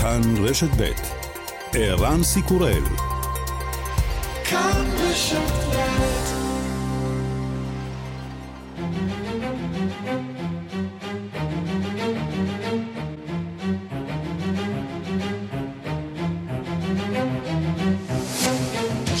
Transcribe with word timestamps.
כאן 0.00 0.20
רשת 0.44 0.68
ב' 0.76 0.92
ערן 1.72 2.22
סיקורל. 2.22 2.82
כאן 4.44 4.84
רשת 4.98 5.59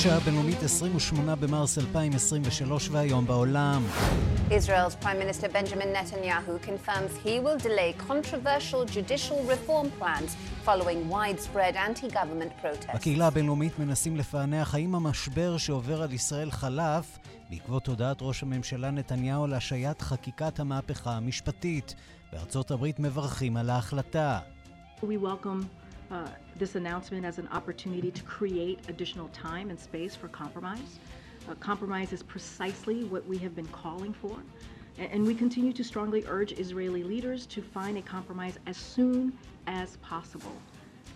השעה 0.00 0.16
הבינלאומית 0.16 0.62
28 0.62 1.34
במרס 1.34 1.78
2023 1.78 2.88
והיום 2.88 3.26
בעולם. 3.26 3.82
Israel's 4.50 5.04
Prime 5.04 5.18
Minister 5.18 5.46
Benjamin 5.46 5.92
Netanyahu 5.96 6.66
confirms 6.66 7.26
he 7.26 7.38
will 7.44 7.58
delay 7.58 7.94
controversial 8.08 8.84
judicial 8.94 9.38
reform 9.52 9.88
plans 9.98 10.30
following 10.64 11.10
widespread 11.10 11.76
anti-government 11.76 12.62
protests. 12.62 12.94
בקהילה 12.94 13.26
הבינלאומית 13.26 13.78
מנסים 13.78 14.16
לפענח 14.16 14.74
האם 14.74 14.94
המשבר 14.94 15.56
שעובר 15.56 16.02
על 16.02 16.12
ישראל 16.12 16.50
חלף 16.50 17.18
בעקבות 17.50 17.86
הודעת 17.86 18.16
ראש 18.20 18.42
הממשלה 18.42 18.90
נתניהו 18.90 19.44
על 19.44 19.52
השעיית 19.52 20.02
חקיקת 20.02 20.60
המהפכה 20.60 21.12
המשפטית. 21.12 21.94
בארצות 22.32 22.70
הברית 22.70 22.98
מברכים 22.98 23.56
על 23.56 23.70
ההחלטה. 23.70 24.38
We 25.02 25.04
welcome 25.04 25.79
uh, 26.10 26.28
this 26.56 26.74
announcement 26.74 27.24
as 27.24 27.38
an 27.38 27.48
opportunity 27.48 28.10
to 28.10 28.22
create 28.22 28.80
additional 28.88 29.28
time 29.28 29.70
and 29.70 29.78
space 29.78 30.14
for 30.14 30.28
compromise. 30.28 30.98
Uh, 31.48 31.54
compromise 31.54 32.12
is 32.12 32.22
precisely 32.22 33.04
what 33.04 33.26
we 33.26 33.38
have 33.38 33.54
been 33.54 33.68
calling 33.68 34.12
for. 34.12 34.36
And 34.98 35.26
we 35.26 35.34
continue 35.34 35.72
to 35.72 35.84
strongly 35.84 36.24
urge 36.26 36.52
Israeli 36.52 37.02
leaders 37.02 37.46
to 37.46 37.62
find 37.62 37.96
a 37.96 38.02
compromise 38.02 38.58
as 38.66 38.76
soon 38.76 39.32
as 39.66 39.96
possible. 39.98 40.52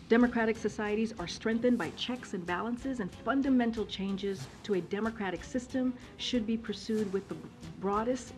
Democratic 0.09 0.57
societies 0.57 1.13
are 1.19 1.27
strengthened 1.27 1.77
by 1.77 1.91
checks 1.97 2.35
and 2.35 2.47
balances, 2.47 3.01
and 3.01 3.11
fundamental 3.25 3.85
changes 3.87 4.47
to 4.63 4.75
a 4.75 4.81
democratic 4.83 5.43
system 5.43 5.95
should 6.19 6.47
be 6.47 6.57
pursued 6.57 7.13
with 7.13 7.27
the 7.29 7.37
broadest 7.81 8.33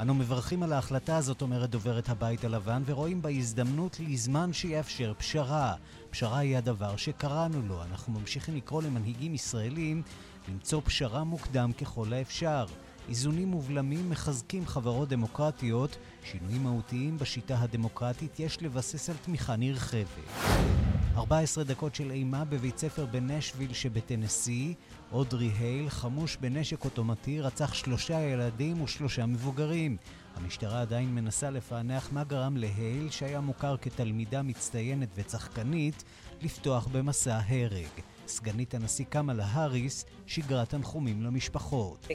אנו 0.00 0.14
מברכים 0.14 0.62
על 0.62 0.72
ההחלטה 0.72 1.16
הזאת, 1.16 1.42
אומרת 1.42 1.70
דוברת 1.70 2.08
הבית 2.08 2.44
הלבן, 2.44 2.82
ורואים 2.86 3.22
בה 3.22 3.30
הזדמנות 3.30 4.00
לזמן 4.00 4.52
שיאפשר 4.52 5.12
פשרה. 5.18 5.74
פשרה 6.10 6.38
היא 6.38 6.56
הדבר 6.56 6.96
שקראנו 6.96 7.62
לו. 7.62 7.82
אנחנו 7.82 8.12
ממשיכים 8.12 8.56
לקרוא 8.56 8.82
למנהיגים 8.82 9.34
ישראלים 9.34 10.02
למצוא 10.48 10.80
פשרה 10.84 11.24
מוקדם 11.24 11.72
ככל 11.72 12.12
האפשר. 12.12 12.66
איזונים 13.08 13.54
ובלמים 13.54 14.10
מחזקים 14.10 14.66
חברות 14.66 15.08
דמוקרטיות, 15.08 15.96
שינויים 16.24 16.62
מהותיים 16.62 17.18
בשיטה 17.18 17.58
הדמוקרטית 17.60 18.40
יש 18.40 18.62
לבסס 18.62 19.10
על 19.10 19.16
תמיכה 19.24 19.56
נרחבת. 19.56 20.99
14 21.16 21.64
דקות 21.64 21.94
של 21.94 22.10
אימה 22.10 22.44
בבית 22.44 22.78
ספר 22.78 23.06
בנשוויל 23.06 23.72
שבטנסי, 23.72 24.74
אודרי 25.12 25.50
הייל, 25.58 25.90
חמוש 25.90 26.36
בנשק 26.36 26.84
אוטומטי, 26.84 27.40
רצח 27.40 27.74
שלושה 27.74 28.20
ילדים 28.20 28.82
ושלושה 28.82 29.26
מבוגרים. 29.26 29.96
המשטרה 30.36 30.80
עדיין 30.80 31.14
מנסה 31.14 31.50
לפענח 31.50 32.08
מה 32.12 32.24
גרם 32.24 32.56
להייל, 32.56 33.10
שהיה 33.10 33.40
מוכר 33.40 33.76
כתלמידה 33.76 34.42
מצטיינת 34.42 35.08
וצחקנית, 35.14 36.04
לפתוח 36.42 36.86
במסע 36.86 37.40
הרג. 37.48 38.00
סגנית 38.26 38.74
הנשיא 38.74 39.04
קמאלה 39.04 39.44
האריס 39.44 40.04
שיגרה 40.26 40.66
תנחומים 40.66 41.22
למשפחות. 41.22 42.08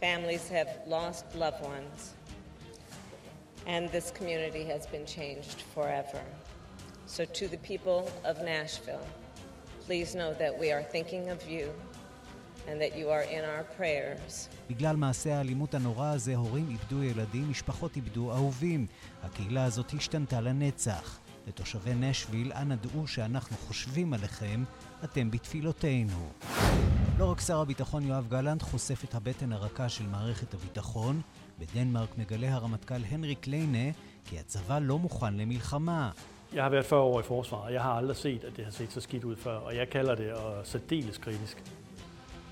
Families 0.00 0.48
have 0.48 0.70
lost 0.86 1.24
loved 1.34 1.60
ones. 1.76 2.19
And 3.74 3.82
this 3.96 4.08
community 4.18 4.64
has 4.72 4.82
been 4.94 5.06
changed 5.16 5.58
forever. 5.74 6.22
So, 7.14 7.22
to 7.38 7.44
the 7.54 7.60
people 7.70 8.00
of 8.30 8.34
Nashville, 8.54 9.06
please 9.86 10.08
know 10.20 10.30
that 10.42 10.52
we 10.62 10.68
are 10.74 10.84
thinking 10.94 11.24
of 11.34 11.38
you 11.54 11.66
and 12.68 12.76
that 12.82 12.92
you 12.98 13.06
are 13.16 13.24
in 13.36 13.42
our 13.52 13.64
prayers. 13.78 14.48
בגלל 14.70 14.96
מעשה 14.96 15.36
האלימות 15.36 15.74
הנורא 15.74 16.10
הזה, 16.10 16.36
הורים 16.36 16.68
איבדו 16.70 17.02
ילדים, 17.02 17.50
משפחות 17.50 17.96
איבדו 17.96 18.32
אהובים. 18.32 18.86
הקהילה 19.22 19.64
הזאת 19.64 19.92
השתנתה 19.94 20.40
לנצח. 20.40 21.18
לתושבי 21.46 21.94
נשוויל, 21.94 22.52
אנא 22.52 22.74
דעו 22.74 23.06
שאנחנו 23.06 23.56
חושבים 23.56 24.12
עליכם, 24.12 24.64
אתם 25.04 25.30
בתפילותינו. 25.30 26.30
לא 27.18 27.30
רק 27.30 27.40
שר 27.40 27.60
הביטחון 27.60 28.06
יואב 28.06 28.26
גלנט 28.28 28.62
חושף 28.62 29.04
את 29.04 29.14
הבטן 29.14 29.52
הרכה 29.52 29.88
של 29.88 30.06
מערכת 30.06 30.54
הביטחון, 30.54 31.20
בדנמרק 31.60 32.18
מגלה 32.18 32.54
הרמטכ"ל 32.54 33.02
הנריק 33.10 33.46
ליינה 33.46 33.92
כי 34.24 34.38
הצבא 34.38 34.78
לא 34.78 34.98
מוכן 34.98 35.34
למלחמה. 35.34 36.10
Jeg 36.52 36.62
har 36.64 36.68
været 36.68 36.86
40 36.86 37.02
år 37.02 37.20
i 37.20 37.22
forsvaret, 37.22 37.72
jeg 37.72 37.82
har 37.82 37.92
aldrig 37.92 38.16
set, 38.16 38.44
at 38.44 38.56
det 38.56 38.64
har 38.64 38.72
set 38.72 38.92
så 38.92 39.00
skidt 39.00 39.24
ud 39.24 39.36
før, 39.36 39.56
og 39.56 39.76
jeg 39.76 39.90
kalder 39.90 40.14
det 40.14 40.32
uh, 40.32 40.40
særdeles 40.64 41.18
kritisk. 41.18 41.62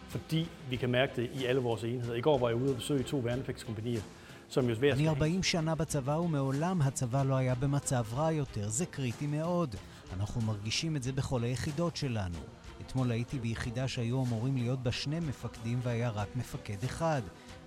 Fordi 0.09 0.49
vi 0.71 0.77
kan 0.77 0.91
mærke 0.91 1.13
det 1.17 1.31
i 1.35 1.45
alle 1.45 1.61
vores 1.61 1.85
enheder. 1.85 2.15
I 2.15 2.21
går 2.21 2.39
var 2.39 2.49
jeg 2.49 2.57
ude 2.57 2.71
og 2.71 2.77
besøge 2.77 3.03
to 3.03 3.17
værnepligtskompanier, 3.17 4.03
som 4.49 4.69
jo 4.69 4.75
svært... 4.75 4.95
אני 4.95 5.09
40 5.09 5.43
שנה 5.43 5.75
בצבא 5.75 6.11
ומעולם 6.11 6.83
הצבא 6.83 7.23
לא 7.23 7.35
היה 7.35 7.55
במצב 7.55 8.05
רע 8.15 8.33
יותר, 8.33 8.69
זה 8.69 8.87
קריטי 8.87 9.27
מאוד. 9.27 9.77
אנחנו 10.17 10.41
מרגישים 10.41 10.97
את 10.97 11.03
זה 11.03 11.13
בכל 11.13 11.45
היחידות 11.45 11.97
שלנו. 11.97 12.39
אתמול 12.81 13.11
הייתי 13.11 13.39
ביחידה 13.39 13.89
שהיו 13.89 14.25
אמורים 14.25 14.57
להיות 14.57 14.83
בה 14.83 14.93
שני 14.93 15.21
מפקדים 15.21 15.81
והיה 15.83 16.11
רק 16.11 16.29
מפקד 16.37 16.85
אחד. 16.85 17.23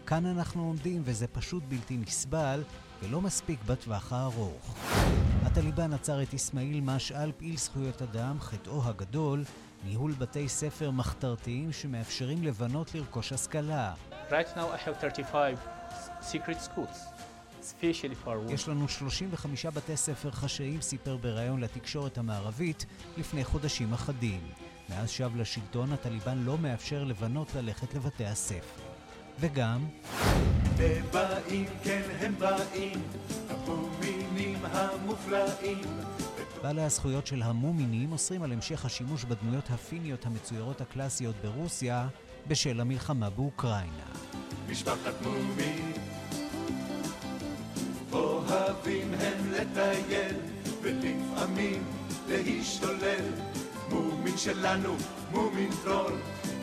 כאן 0.06 0.26
אנחנו 0.26 0.64
עומדים 0.64 1.02
וזה 1.06 1.28
פשוט 1.28 1.64
בלתי 1.68 1.98
נסבל 1.98 2.64
ולא 3.04 3.22
מספיק 3.22 3.60
בטווח 3.68 4.14
הארוך. 4.14 4.76
הטליבן 5.44 5.94
עצר 5.94 6.24
את 6.24 6.34
אסמאעיל 6.34 6.82
משעל, 6.82 7.32
פעיל 7.38 7.58
זכויות 7.58 8.02
אדם, 8.02 8.40
חטאו 8.40 8.82
הגדול, 8.84 9.44
ניהול 9.86 10.12
בתי 10.12 10.50
ספר 10.50 10.92
מחתרתיים 10.92 11.72
שמאפשרים 11.72 12.44
לבנות 12.44 12.96
לרכוש 12.96 13.34
השכלה. 13.34 13.94
Right 14.30 14.56
now 14.56 14.60
I 14.60 14.88
have 14.88 15.02
35 15.02 15.58
secret 16.22 16.58
schools. 16.66 17.22
יש 18.50 18.68
לנו 18.68 18.90
35 18.90 19.66
בתי 19.66 19.98
ספר 19.98 20.32
חשאיים, 20.32 20.82
סיפר 20.82 21.18
בריאיון 21.18 21.62
לתקשורת 21.62 22.18
המערבית 22.18 22.86
לפני 23.18 23.44
חודשים 23.44 23.94
אחדים. 23.94 24.42
מאז 24.90 25.10
שב 25.10 25.36
לשלטון, 25.36 25.94
הטליבן 25.94 26.38
לא 26.38 26.58
מאפשר 26.58 27.04
לבנות 27.04 27.56
ללכת 27.56 27.94
לבתי 27.94 28.26
הספר. 28.26 28.91
וגם... 29.40 29.86
ובאים, 30.78 31.66
כן 31.84 32.02
הם 32.20 32.36
באים, 32.40 33.02
המומינים 33.50 34.58
המופלאים. 34.64 35.82
בעלי 36.64 36.82
הזכויות 36.82 37.28
של 37.28 37.42
המומינים 37.42 38.12
אוסרים 38.12 38.44
על 38.44 38.52
המשך 38.52 38.86
השימוש 38.86 39.24
בדמויות 39.24 39.70
הפיניות 39.70 40.26
המצוירות 40.26 40.82
הקלאסיות 40.82 41.36
ברוסיה 41.44 42.08
בשל 42.48 42.82
המלחמה 42.82 43.30
באוקראינה. 43.30 44.06
משפחת 44.70 45.22
מומין, 45.22 45.92
אוהבים 48.12 49.14
הם 49.14 49.52
לטייל, 49.52 50.36
ולפעמים 50.82 51.84
להשתולל. 52.28 53.26
מומין 53.92 54.38
שלנו, 54.38 54.96
מומין 55.32 55.70
טרול, 55.84 56.14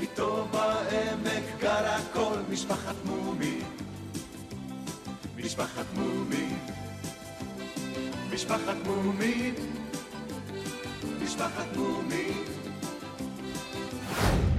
איתו 0.01 0.49
בעמק 0.51 1.45
גר 1.61 1.87
הכל, 1.87 2.37
משפחת 2.51 2.95
מומי, 3.05 3.61
משפחת 5.37 5.85
מומי, 5.95 6.49
משפחת 8.33 8.77
מומי, 8.87 9.53
משפחת 11.23 11.77
מומי. 11.77 12.29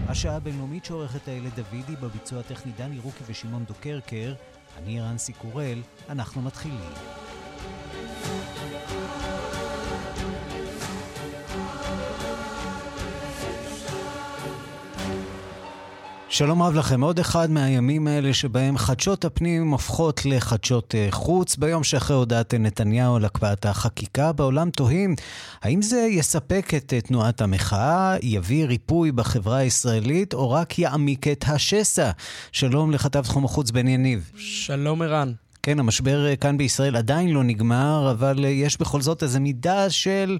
השעה 0.07 0.35
הבינלאומית 0.35 0.85
שעורכת 0.85 1.29
איילת 1.29 1.53
דוידי 1.55 1.95
בביצוע 1.95 2.39
הטכני 2.39 2.71
דני 2.77 2.99
רוקי 2.99 3.23
ושמעון 3.27 3.65
דוקרקר, 3.65 4.33
אני 4.77 5.01
רנסי 5.01 5.33
קורל, 5.33 5.81
אנחנו 6.09 6.41
מתחילים. 6.41 7.28
שלום 16.39 16.61
רב 16.61 16.75
לכם. 16.75 17.01
עוד 17.01 17.19
אחד 17.19 17.51
מהימים 17.51 18.07
האלה 18.07 18.33
שבהם 18.33 18.77
חדשות 18.77 19.25
הפנים 19.25 19.71
הופכות 19.71 20.25
לחדשות 20.25 20.95
אה, 20.95 21.07
חוץ. 21.11 21.55
ביום 21.55 21.83
שאחרי 21.83 22.15
הודעת 22.15 22.53
נתניהו 22.53 23.15
על 23.15 23.25
הקפאת 23.25 23.65
החקיקה, 23.65 24.31
בעולם 24.31 24.69
תוהים 24.69 25.15
האם 25.61 25.81
זה 25.81 25.97
יספק 25.97 26.71
את 26.77 26.93
אה, 26.93 27.01
תנועת 27.01 27.41
המחאה, 27.41 28.15
יביא 28.21 28.65
ריפוי 28.65 29.11
בחברה 29.11 29.57
הישראלית, 29.57 30.33
או 30.33 30.51
רק 30.51 30.79
יעמיק 30.79 31.27
את 31.27 31.45
השסע. 31.47 32.11
שלום 32.51 32.91
לכתב 32.91 33.23
תחום 33.23 33.45
החוץ 33.45 33.71
בן 33.71 33.87
יניב. 33.87 34.31
שלום 34.35 35.01
ערן. 35.01 35.33
כן, 35.63 35.79
המשבר 35.79 36.27
אה, 36.27 36.35
כאן 36.35 36.57
בישראל 36.57 36.95
עדיין 36.95 37.29
לא 37.29 37.43
נגמר, 37.43 38.11
אבל 38.11 38.45
יש 38.45 38.79
בכל 38.79 39.01
זאת 39.01 39.23
איזו 39.23 39.39
מידה 39.39 39.89
של 39.89 40.37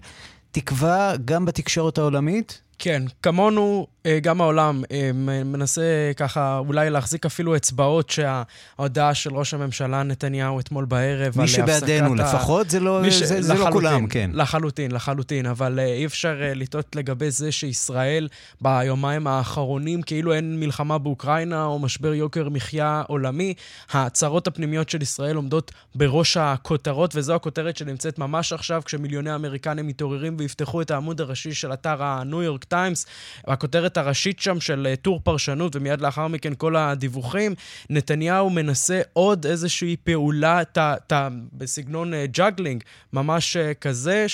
תקווה 0.51 1.13
גם 1.25 1.45
בתקשורת 1.45 1.97
העולמית? 1.97 2.61
כן, 2.79 3.03
כמונו 3.23 3.87
גם 4.21 4.41
העולם 4.41 4.83
אה, 4.91 5.11
מנסה 5.45 6.11
ככה 6.17 6.57
אולי 6.57 6.89
להחזיק 6.89 7.25
אפילו 7.25 7.55
אצבעות 7.55 8.09
שההודעה 8.09 9.13
של 9.13 9.33
ראש 9.33 9.53
הממשלה 9.53 10.03
נתניהו 10.03 10.59
אתמול 10.59 10.85
בערב 10.85 11.21
על 11.21 11.27
הפסקת... 11.27 11.39
מי 11.39 11.47
שבעדנו 11.47 12.15
לפחות, 12.15 12.69
זה 12.69 12.79
לא, 12.79 13.09
ש... 13.09 13.23
זה, 13.23 13.41
זה 13.41 13.53
לא 13.53 13.71
כולם, 13.71 14.07
כן. 14.07 14.31
לחלוטין, 14.33 14.91
לחלוטין, 14.91 15.45
אבל 15.45 15.79
אי 15.79 16.05
אפשר 16.05 16.35
לטעות 16.55 16.95
לגבי 16.95 17.31
זה 17.31 17.51
שישראל 17.51 18.27
ביומיים 18.61 19.27
האחרונים, 19.27 20.01
כאילו 20.01 20.33
אין 20.33 20.59
מלחמה 20.59 20.97
באוקראינה 20.97 21.65
או 21.65 21.79
משבר 21.79 22.13
יוקר 22.13 22.49
מחיה 22.49 23.03
עולמי, 23.07 23.53
הצרות 23.91 24.47
הפנימיות 24.47 24.89
של 24.89 25.01
ישראל 25.01 25.35
עומדות 25.35 25.71
בראש 25.95 26.37
הכותרות, 26.37 27.15
וזו 27.15 27.35
הכותרת 27.35 27.77
שנמצאת 27.77 28.19
ממש 28.19 28.53
עכשיו, 28.53 28.81
כשמיליוני 28.85 29.35
אמריקנים 29.35 29.87
מתעוררים 29.87 30.35
ויפתחו 30.39 30.81
את 30.81 30.91
העמוד 30.91 31.21
הראשי 31.21 31.53
של 31.53 31.73
אתר 31.73 32.03
הניו 32.03 32.43
יורק 32.43 32.63
טיימס. 32.63 33.05
הכותרת 33.47 33.88
הראשית 33.97 34.39
שם 34.39 34.59
של 34.59 34.87
אה, 34.89 34.95
טור 34.95 35.19
פרשנות, 35.23 35.75
ומיד 35.75 36.01
לאחר 36.01 36.27
מכן 36.27 36.53
כל 36.57 36.75
הדיווחים, 36.75 37.55
נתניהו 37.89 38.49
מנסה 38.49 39.01
עוד 39.13 39.45
איזושהי 39.45 39.95
פעולה, 40.03 40.63
ת, 40.63 40.77
ת, 40.77 41.13
בסגנון 41.53 42.13
juggling, 42.25 42.81
אה, 42.85 42.89
ממש 43.13 43.57
אה, 43.57 43.73
כזה, 43.73 44.25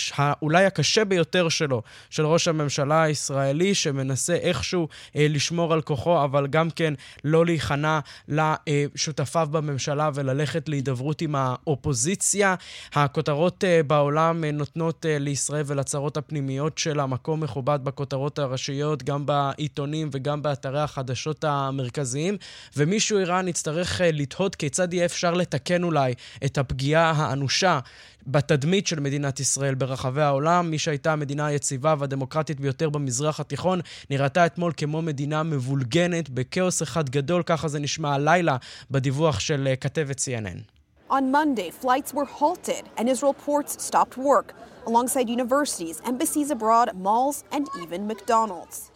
אולי 0.42 0.66
הקשה 0.66 1.06
ביותר 1.06 1.50
שלו, 1.50 1.82
של 2.10 2.26
ראש 2.26 2.48
הממשלה 2.48 3.04
הישראלי, 3.04 3.76
שמנסה 3.76 4.36
איכשהו 4.36 4.88
לשמור 5.16 5.74
על 5.74 5.82
כוחו, 5.82 6.24
אבל 6.24 6.48
גם 6.48 6.70
כן 6.70 6.94
לא 7.24 7.46
להיכנע 7.46 8.00
לשותפיו 8.28 9.48
בממשלה 9.52 10.10
וללכת 10.14 10.70
להידברות 10.70 11.22
עם 11.22 11.36
האופוזיציה. 11.36 12.56
הכותרות 12.94 13.64
בעולם 13.88 14.46
נותנות 14.46 15.06
לישראל 15.10 15.64
ולצרות 15.66 16.18
הפנימיות 16.18 16.78
שלה 16.78 17.06
מקום 17.06 17.44
מכובד 17.44 17.80
בכותרות 17.84 18.40
הראשיות, 18.40 19.04
גם 19.04 19.26
בעיתונים 19.46 20.10
וגם 20.12 20.42
באתרי 20.42 20.82
החדשות 20.82 21.44
המרכזיים, 21.44 22.38
ומישהו 22.78 23.18
איראן 23.18 23.48
יצטרך 23.48 24.02
אה, 24.02 24.12
לתהות 24.12 24.56
כיצד 24.56 24.94
יהיה 24.94 25.06
אפשר 25.06 25.34
לתקן 25.34 25.84
אולי 25.84 26.14
את 26.46 26.58
הפגיעה 26.58 27.12
האנושה 27.12 27.80
בתדמית 28.28 28.88
של 28.88 29.00
מדינת 29.00 29.40
ישראל 29.40 29.76
ברחבי 29.76 30.22
העולם. 30.22 30.72
מי 30.72 30.80
שהייתה 30.80 31.14
המדינה 31.14 31.46
היציבה 31.46 31.96
והדמוקרטית 32.00 32.60
ביותר 32.60 32.90
במזרח 32.90 33.40
התיכון, 33.40 33.80
נראתה 34.10 34.46
אתמול 34.46 34.72
כמו 34.78 35.02
מדינה 35.02 35.44
מבולגנת, 35.44 36.30
בכאוס 36.30 36.84
אחד 36.84 37.10
גדול, 37.10 37.44
ככה 37.44 37.68
זה 37.68 37.80
נשמע 37.80 38.14
הלילה 38.14 38.58
בדיווח 38.92 39.40
של 39.40 39.68
אה, 39.68 39.76
כתבת 39.76 40.20
CNN. 40.20 40.76
On 41.10 41.32
Monday, 41.32 41.70
flights 41.70 42.14
were 42.16 42.26
halted 42.26 42.84
and 42.98 43.08
Israel 43.08 43.36
ports 43.46 43.72
stopped 43.84 44.18
work, 44.18 44.54
alongside 44.88 45.30
universities, 45.30 46.02
embassies 46.06 46.50
abroad, 46.50 46.96
malls, 46.96 47.44
and 47.52 47.68
even 47.84 48.08
McDonald's. 48.08 48.92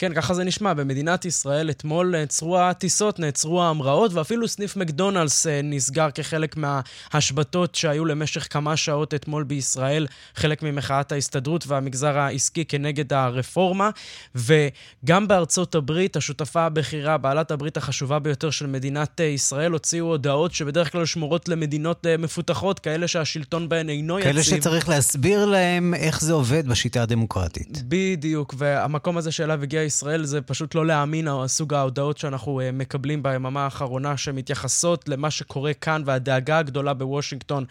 כן, 0.00 0.14
ככה 0.14 0.34
זה 0.34 0.44
נשמע. 0.44 0.74
במדינת 0.74 1.24
ישראל 1.24 1.70
אתמול 1.70 2.10
נעצרו 2.10 2.58
הטיסות, 2.58 3.18
נעצרו 3.18 3.62
ההמראות, 3.62 4.12
ואפילו 4.12 4.48
סניף 4.48 4.76
מקדונלדס 4.76 5.46
אה, 5.46 5.60
נסגר 5.62 6.10
כחלק 6.10 6.56
מההשבתות 6.56 7.74
שהיו 7.74 8.04
למשך 8.04 8.46
כמה 8.50 8.76
שעות 8.76 9.14
אתמול 9.14 9.44
בישראל, 9.44 10.06
חלק 10.34 10.62
ממחאת 10.62 11.12
ההסתדרות 11.12 11.66
והמגזר 11.66 12.18
העסקי 12.18 12.64
כנגד 12.64 13.12
הרפורמה. 13.12 13.90
וגם 14.34 15.28
בארצות 15.28 15.74
הברית, 15.74 16.16
השותפה 16.16 16.62
הבכירה, 16.62 17.18
בעלת 17.18 17.50
הברית 17.50 17.76
החשובה 17.76 18.18
ביותר 18.18 18.50
של 18.50 18.66
מדינת 18.66 19.20
אה, 19.20 19.24
ישראל, 19.24 19.72
הוציאו 19.72 20.06
הודעות 20.06 20.54
שבדרך 20.54 20.92
כלל 20.92 21.06
שמורות 21.06 21.48
למדינות 21.48 22.06
אה, 22.06 22.16
מפותחות, 22.16 22.78
כאלה 22.78 23.08
שהשלטון 23.08 23.68
בהן 23.68 23.88
אינו 23.88 24.18
יציב. 24.18 24.32
כאלה 24.32 24.42
שצריך 24.42 24.88
להסביר 24.88 25.44
להם 25.46 25.94
איך 25.94 26.20
זה 26.20 26.32
עובד 26.32 26.68
בשיטה 26.68 27.02
הדמוקרטית. 27.02 27.82
בדיוק, 27.88 28.54
והמקום 28.58 29.16
הזה 29.16 29.32
שאליו 29.32 29.62
הגיע 29.62 29.89
ישראל 29.90 30.24
זה 30.24 30.40
פשוט 30.40 30.74
לא 30.74 30.86
להאמין, 30.86 31.28
סוג 31.46 31.74
ההודעות 31.74 32.18
שאנחנו 32.18 32.60
uh, 32.60 32.62
מקבלים 32.72 33.22
ביממה 33.22 33.64
האחרונה, 33.64 34.16
שמתייחסות 34.16 35.08
למה 35.08 35.30
שקורה 35.30 35.74
כאן 35.74 36.02
והדאגה 36.06 36.58
הגדולה 36.58 36.94
בוושינגטון 36.94 37.64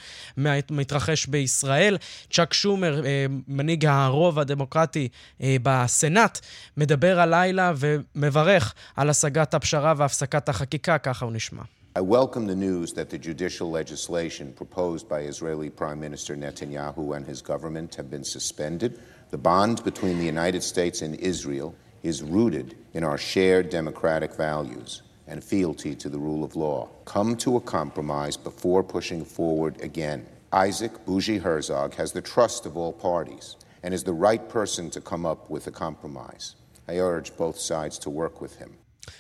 מתרחש 0.72 1.26
בישראל. 1.26 1.98
צ'אק 2.32 2.54
שומר, 2.54 3.02
uh, 3.02 3.32
מנהיג 3.48 3.86
הרוב 3.86 4.40
הדמוקרטי 4.40 5.08
uh, 5.38 5.44
בסנאט, 5.64 6.40
מדבר 6.78 7.20
הלילה 7.20 7.74
ומברך 7.78 8.74
על 8.96 9.10
השגת 9.10 9.54
הפשרה 9.54 9.94
והפסקת 9.98 10.50
החקיקה, 10.50 10.98
ככה 10.98 11.26
הוא 11.26 11.34
נשמע. 11.34 11.62
I 11.96 12.02
welcome 12.02 12.46
the 12.46 12.62
news 12.70 12.94
that 12.94 13.10
the 13.10 13.18
judicial 13.18 13.70
legislation 13.82 14.54
proposed 14.62 15.06
by 15.14 15.22
Israeli 15.32 15.70
Prime 15.82 16.00
Minister 16.00 16.34
Netanyahu 16.36 17.04
and 17.16 17.26
his 17.26 17.42
government 17.42 17.90
have 17.96 18.10
been 18.16 18.24
suspended. 18.24 18.92
The 19.32 19.44
bond 19.52 19.84
between 19.84 20.18
the 20.22 20.30
United 20.36 20.64
States 20.74 21.02
and 21.06 21.14
Israel 21.32 21.70
is 22.03 22.23
rooted 22.23 22.77
in 22.93 23.03
our 23.05 23.19
shared 23.19 23.71
democratic 23.71 24.35
values 24.35 25.03
and 25.27 25.43
fealty 25.43 25.95
to 25.95 26.09
the 26.09 26.19
rule 26.19 26.45
of 26.45 26.55
law. 26.55 26.89
Come 27.05 27.37
to 27.37 27.57
a 27.57 27.61
compromise 27.61 28.37
before 28.37 28.83
pushing 28.83 29.25
forward 29.25 29.81
again. 29.81 30.27
Isaac 30.53 30.93
Bougie 31.07 31.39
Herzog 31.39 31.95
has 31.95 32.13
the 32.13 32.21
trust 32.21 32.67
of 32.67 32.77
all 32.77 32.93
parties 32.93 33.57
and 33.83 33.93
is 33.93 34.05
the 34.05 34.13
right 34.13 34.49
person 34.49 34.91
to 34.91 35.01
come 35.01 35.25
up 35.27 35.51
with 35.51 35.67
a 35.67 35.71
compromise. 35.71 36.55
I 36.89 36.99
urge 36.99 37.37
both 37.37 37.59
sides 37.59 37.99
to 38.01 38.11
work 38.11 38.41
with 38.41 38.57
him. 38.57 38.71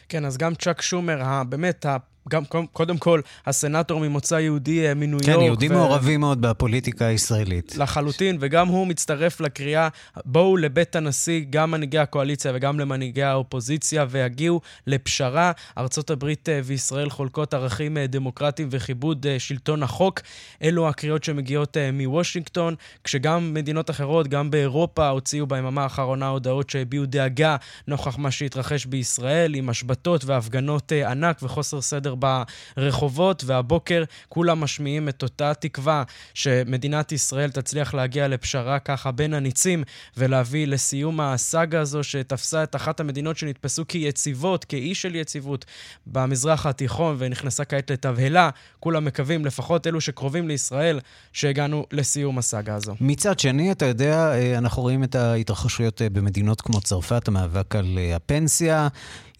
כן, 0.08 0.24
אז 0.24 0.36
גם 0.36 0.54
צ'אק 0.54 0.82
שומר, 0.82 1.42
באמת, 1.48 1.86
גם 2.29 2.43
קודם 2.71 2.97
כל, 2.97 3.21
הסנאטור 3.45 3.99
ממוצא 3.99 4.35
יהודי 4.35 4.87
אה, 4.87 4.93
מניו 4.93 5.19
כן, 5.19 5.31
יורק. 5.31 5.39
כן, 5.39 5.45
יהודים 5.45 5.71
ו... 5.71 5.73
מעורבים 5.73 6.19
מאוד 6.19 6.41
בפוליטיקה 6.41 7.05
הישראלית. 7.05 7.75
לחלוטין, 7.77 8.37
וגם 8.39 8.67
הוא 8.67 8.87
מצטרף 8.87 9.41
לקריאה, 9.41 9.87
בואו 10.25 10.57
לבית 10.57 10.95
הנשיא, 10.95 11.45
גם 11.49 11.71
מנהיגי 11.71 11.99
הקואליציה 11.99 12.51
וגם 12.55 12.79
למנהיגי 12.79 13.23
האופוזיציה, 13.23 14.05
ויגיעו 14.09 14.61
לפשרה. 14.87 15.51
ארצות 15.77 16.09
הברית 16.09 16.49
אה, 16.49 16.59
וישראל 16.63 17.09
חולקות 17.09 17.53
ערכים 17.53 17.97
אה, 17.97 18.07
דמוקרטיים 18.07 18.67
וכיבוד 18.71 19.25
שלטון 19.37 19.83
החוק. 19.83 20.19
אלו 20.63 20.87
הקריאות 20.87 21.23
שמגיעות 21.23 21.77
מוושינגטון, 21.93 22.75
כשגם 23.03 23.53
מדינות 23.53 23.89
אחרות, 23.89 24.27
גם 24.27 24.51
באירופה, 24.51 25.07
הוציאו 25.07 25.47
ביממה 25.47 25.83
האחרונה 25.83 26.27
הודעות 26.27 26.69
שהביעו 26.69 27.05
דאגה 27.05 27.55
נוכח 27.87 28.17
מה 28.17 28.31
שהתרחש 28.31 28.85
בישראל, 28.85 29.55
עם 29.55 29.69
השבתות 29.69 30.25
והפגנות 30.25 30.91
ענק 30.91 31.39
וחוסר 31.43 31.81
סדר 31.81 32.08
ברחובות, 32.15 33.43
והבוקר 33.45 34.03
כולם 34.29 34.59
משמיעים 34.59 35.09
את 35.09 35.23
אותה 35.23 35.53
תקווה 35.53 36.03
שמדינת 36.33 37.11
ישראל 37.11 37.51
תצליח 37.51 37.93
להגיע 37.93 38.27
לפשרה 38.27 38.79
ככה 38.79 39.11
בין 39.11 39.33
הניצים 39.33 39.83
ולהביא 40.17 40.67
לסיום 40.67 41.21
הסאגה 41.21 41.81
הזו 41.81 42.03
שתפסה 42.03 42.63
את 42.63 42.75
אחת 42.75 42.99
המדינות 42.99 43.37
שנתפסו 43.37 43.87
כיציבות, 43.87 44.65
כאי 44.65 44.95
של 44.95 45.15
יציבות 45.15 45.65
במזרח 46.07 46.65
התיכון 46.65 47.15
ונכנסה 47.19 47.65
כעת 47.65 47.91
לתבהלה. 47.91 48.49
כולם 48.79 49.05
מקווים, 49.05 49.45
לפחות 49.45 49.87
אלו 49.87 50.01
שקרובים 50.01 50.47
לישראל, 50.47 50.99
שהגענו 51.33 51.85
לסיום 51.91 52.37
הסאגה 52.37 52.75
הזו. 52.75 52.95
מצד 53.01 53.39
שני, 53.39 53.71
אתה 53.71 53.85
יודע, 53.85 54.33
אה, 54.33 54.57
אנחנו 54.57 54.81
רואים 54.81 55.03
את 55.03 55.15
ההתרחשויות 55.15 56.01
אה, 56.01 56.09
במדינות 56.09 56.61
כמו 56.61 56.81
צרפת, 56.81 57.27
המאבק 57.27 57.75
על 57.75 57.97
אה, 57.97 58.15
הפנסיה. 58.15 58.87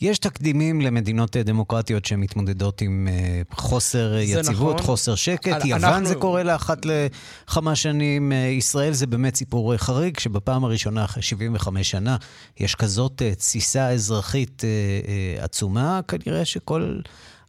יש 0.02 0.20
תקדימים 0.20 0.82
למדינות 0.82 1.38
דמוקרטיות 1.38 2.06
שמתמודדות 2.06 2.82
עם 2.82 3.08
אה, 3.12 3.42
חוסר 3.52 4.18
יציבות, 4.18 4.76
נכון. 4.76 4.86
חוסר 4.86 5.16
שקט. 5.16 5.66
יוון 5.66 5.84
אנחנו... 5.84 6.06
זה 6.06 6.16
קורה 6.16 6.44
לאחת 6.44 6.86
לכמה 6.86 7.76
שנים. 7.76 8.32
אה, 8.32 8.38
ישראל 8.38 8.94
זה 8.94 9.08
באמת 9.08 9.36
סיפור 9.36 9.78
חריג, 9.78 10.20
שבפעם 10.20 10.64
הראשונה 10.64 11.06
אחרי 11.06 11.24
75 11.24 11.92
שנה 11.92 12.18
יש 12.60 12.76
כזאת 12.76 13.22
אה, 13.22 13.36
תסיסה 13.36 13.90
אזרחית 13.90 14.64
עצומה, 15.38 16.00
כנראה 16.08 16.46
שכל 16.46 17.00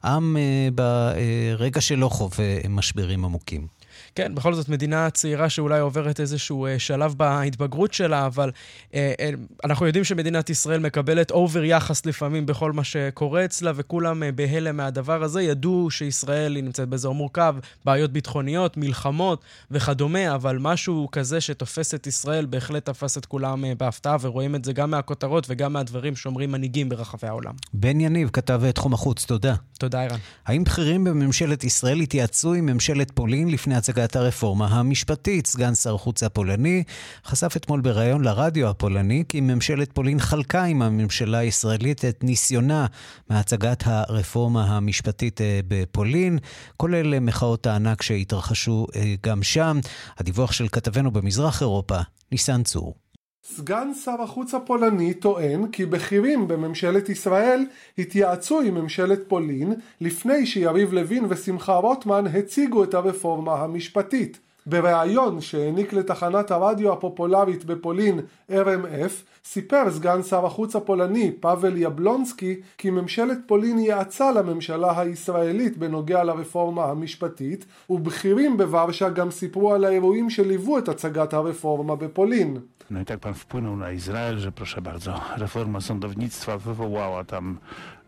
עם 0.05 0.37
ברגע 0.75 1.81
שלו 1.81 2.11
חווה 2.11 2.69
משברים 2.69 3.25
עמוקים. 3.25 3.67
כן, 4.15 4.35
בכל 4.35 4.55
זאת 4.55 4.69
מדינה 4.69 5.11
צעירה 5.11 5.49
שאולי 5.49 5.81
עוברת 5.81 6.21
איזשהו 6.21 6.67
אה, 6.67 6.79
שלב 6.79 7.15
בהתבגרות 7.17 7.95
שלה, 7.95 8.27
אבל 8.27 8.51
אה, 8.95 9.13
אה, 9.21 9.31
אנחנו 9.65 9.87
יודעים 9.87 10.05
שמדינת 10.05 10.51
ישראל 10.51 10.81
מקבלת 10.81 11.31
אובר 11.31 11.65
יחס 11.65 12.07
לפעמים 12.07 12.47
בכל 12.47 12.73
מה 12.73 12.85
שקורה 12.85 13.45
אצלה, 13.45 13.73
וכולם 13.75 14.23
אה, 14.23 14.33
בהלם 14.33 14.77
מהדבר 14.77 15.23
הזה. 15.23 15.43
ידעו 15.43 15.91
שישראל 15.91 16.57
היא 16.57 16.65
נמצאת 16.65 16.89
באזור 16.89 17.15
מורכב, 17.15 17.55
בעיות 17.85 18.13
ביטחוניות, 18.13 18.77
מלחמות 18.77 19.45
וכדומה, 19.71 20.35
אבל 20.35 20.59
משהו 20.61 21.09
כזה 21.13 21.41
שתופס 21.41 21.95
את 21.95 22.07
ישראל 22.07 22.47
בהחלט 22.47 22.85
תפס 22.87 23.19
את 23.19 23.27
כולם 23.27 23.65
אה, 23.65 23.73
בהפתעה, 23.75 24.17
ורואים 24.21 24.55
את 24.55 24.65
זה 24.65 24.73
גם 24.73 24.91
מהכותרות 24.91 25.47
וגם 25.49 25.73
מהדברים 25.73 26.17
שאומרים 26.17 26.53
מנהיגים 26.53 26.89
ברחבי 26.89 27.29
העולם. 27.29 27.55
בן 27.75 28.01
יניב, 28.01 28.31
כתב 28.33 28.71
תחום 28.71 28.95
החוץ, 28.95 29.25
תודה. 29.25 29.55
תודה, 29.79 30.03
ערן. 30.03 30.19
האם 30.47 30.65
בכירים 30.65 31.05
בממשלת 31.05 31.65
ישראל 31.65 32.01
התייעצו 32.01 32.55
עם 32.55 32.67
ממשלת 32.67 33.11
פולין 33.11 33.49
לפני 33.49 33.75
הצגת 33.77 34.00
הרפורמה 34.17 34.67
המשפטית? 34.67 35.47
סגן 35.47 35.75
שר 35.75 35.95
החוץ 35.95 36.23
הפולני 36.23 36.83
חשף 37.25 37.57
אתמול 37.57 37.81
בריאיון 37.81 38.25
לרדיו 38.25 38.69
הפולני 38.69 39.25
כי 39.29 39.41
ממשלת 39.41 39.93
פולין 39.93 40.21
חלקה 40.21 40.65
עם 40.65 40.83
הממשלה 40.83 41.39
הישראלית 41.39 42.05
את 42.05 42.25
ניסיונה 42.25 42.87
מהצגת 43.31 43.83
הרפורמה 43.87 44.65
המשפטית 44.65 45.41
אה, 45.41 45.61
בפולין, 45.69 46.39
כולל 46.77 47.19
מחאות 47.19 47.67
הענק 47.67 48.03
שהתרחשו 48.03 48.87
אה, 48.97 49.15
גם 49.27 49.43
שם. 49.43 49.81
הדיווח 50.19 50.53
של 50.53 50.69
כתבנו 50.69 51.11
במזרח 51.11 51.61
אירופה, 51.61 51.99
ניסן 52.33 52.63
צור. 52.63 53.10
סגן 53.43 53.95
שר 53.95 54.23
החוץ 54.23 54.55
הפולני 54.55 55.15
טוען 55.15 55.71
כי 55.71 55.87
בכירים 55.87 56.49
בממשלת 56.49 57.09
ישראל 57.09 57.67
התייעצו 57.99 58.61
עם 58.61 58.75
ממשלת 58.75 59.29
פולין 59.29 59.73
לפני 60.01 60.47
שיריב 60.47 60.93
לוין 60.93 61.25
ושמחה 61.29 61.75
רוטמן 61.75 62.27
הציגו 62.27 62.85
את 62.85 62.95
הרפורמה 62.95 63.55
המשפטית. 63.55 64.50
בריאיון 64.67 65.41
שהעניק 65.41 65.93
לתחנת 65.93 66.51
הרדיו 66.51 66.93
הפופולרית 66.93 67.65
בפולין 67.65 68.21
RMF 68.51 69.13
סיפר 69.45 69.91
סגן 69.91 70.23
שר 70.23 70.47
החוץ 70.47 70.77
הפולני 70.77 71.33
פאבל 71.41 71.77
יבלונסקי 71.77 72.61
כי 72.79 72.91
ממשלת 72.91 73.39
פולין 73.47 73.79
יעצה 73.79 74.33
לממשלה 74.33 75.01
הישראלית 75.01 75.79
בנוגע 75.79 76.25
לרפורמה 76.25 76.85
המשפטית 76.85 77.67
ובכירים 77.91 78.57
בוורשה 78.57 79.09
גם 79.09 79.31
סיפרו 79.31 79.75
על 79.75 79.85
האירועים 79.85 80.31
שליוו 80.31 80.79
את 80.79 80.89
הצגת 80.89 81.35
הרפורמה 81.35 81.97
בפולין. 81.97 82.59
No 82.91 83.01
i 83.01 83.05
tak 83.05 83.21
pan 83.21 83.35
wpłynął 83.35 83.77
na 83.77 83.91
Izrael, 83.91 84.39
że 84.39 84.53
proszę 84.53 84.83
bardzo, 84.83 85.21
reforma 85.45 85.81
sądownictwa 85.81 86.59
wywołała 86.59 87.25
tam 87.25 87.59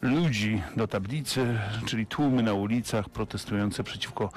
ludzi 0.02 0.62
do 0.76 0.86
tablicy, 0.86 1.58
czyli 1.86 2.06
tłumy 2.06 2.42
na 2.42 2.52
ulicach 2.52 3.08
protestujące 3.08 3.84
przeciwko 3.84 4.30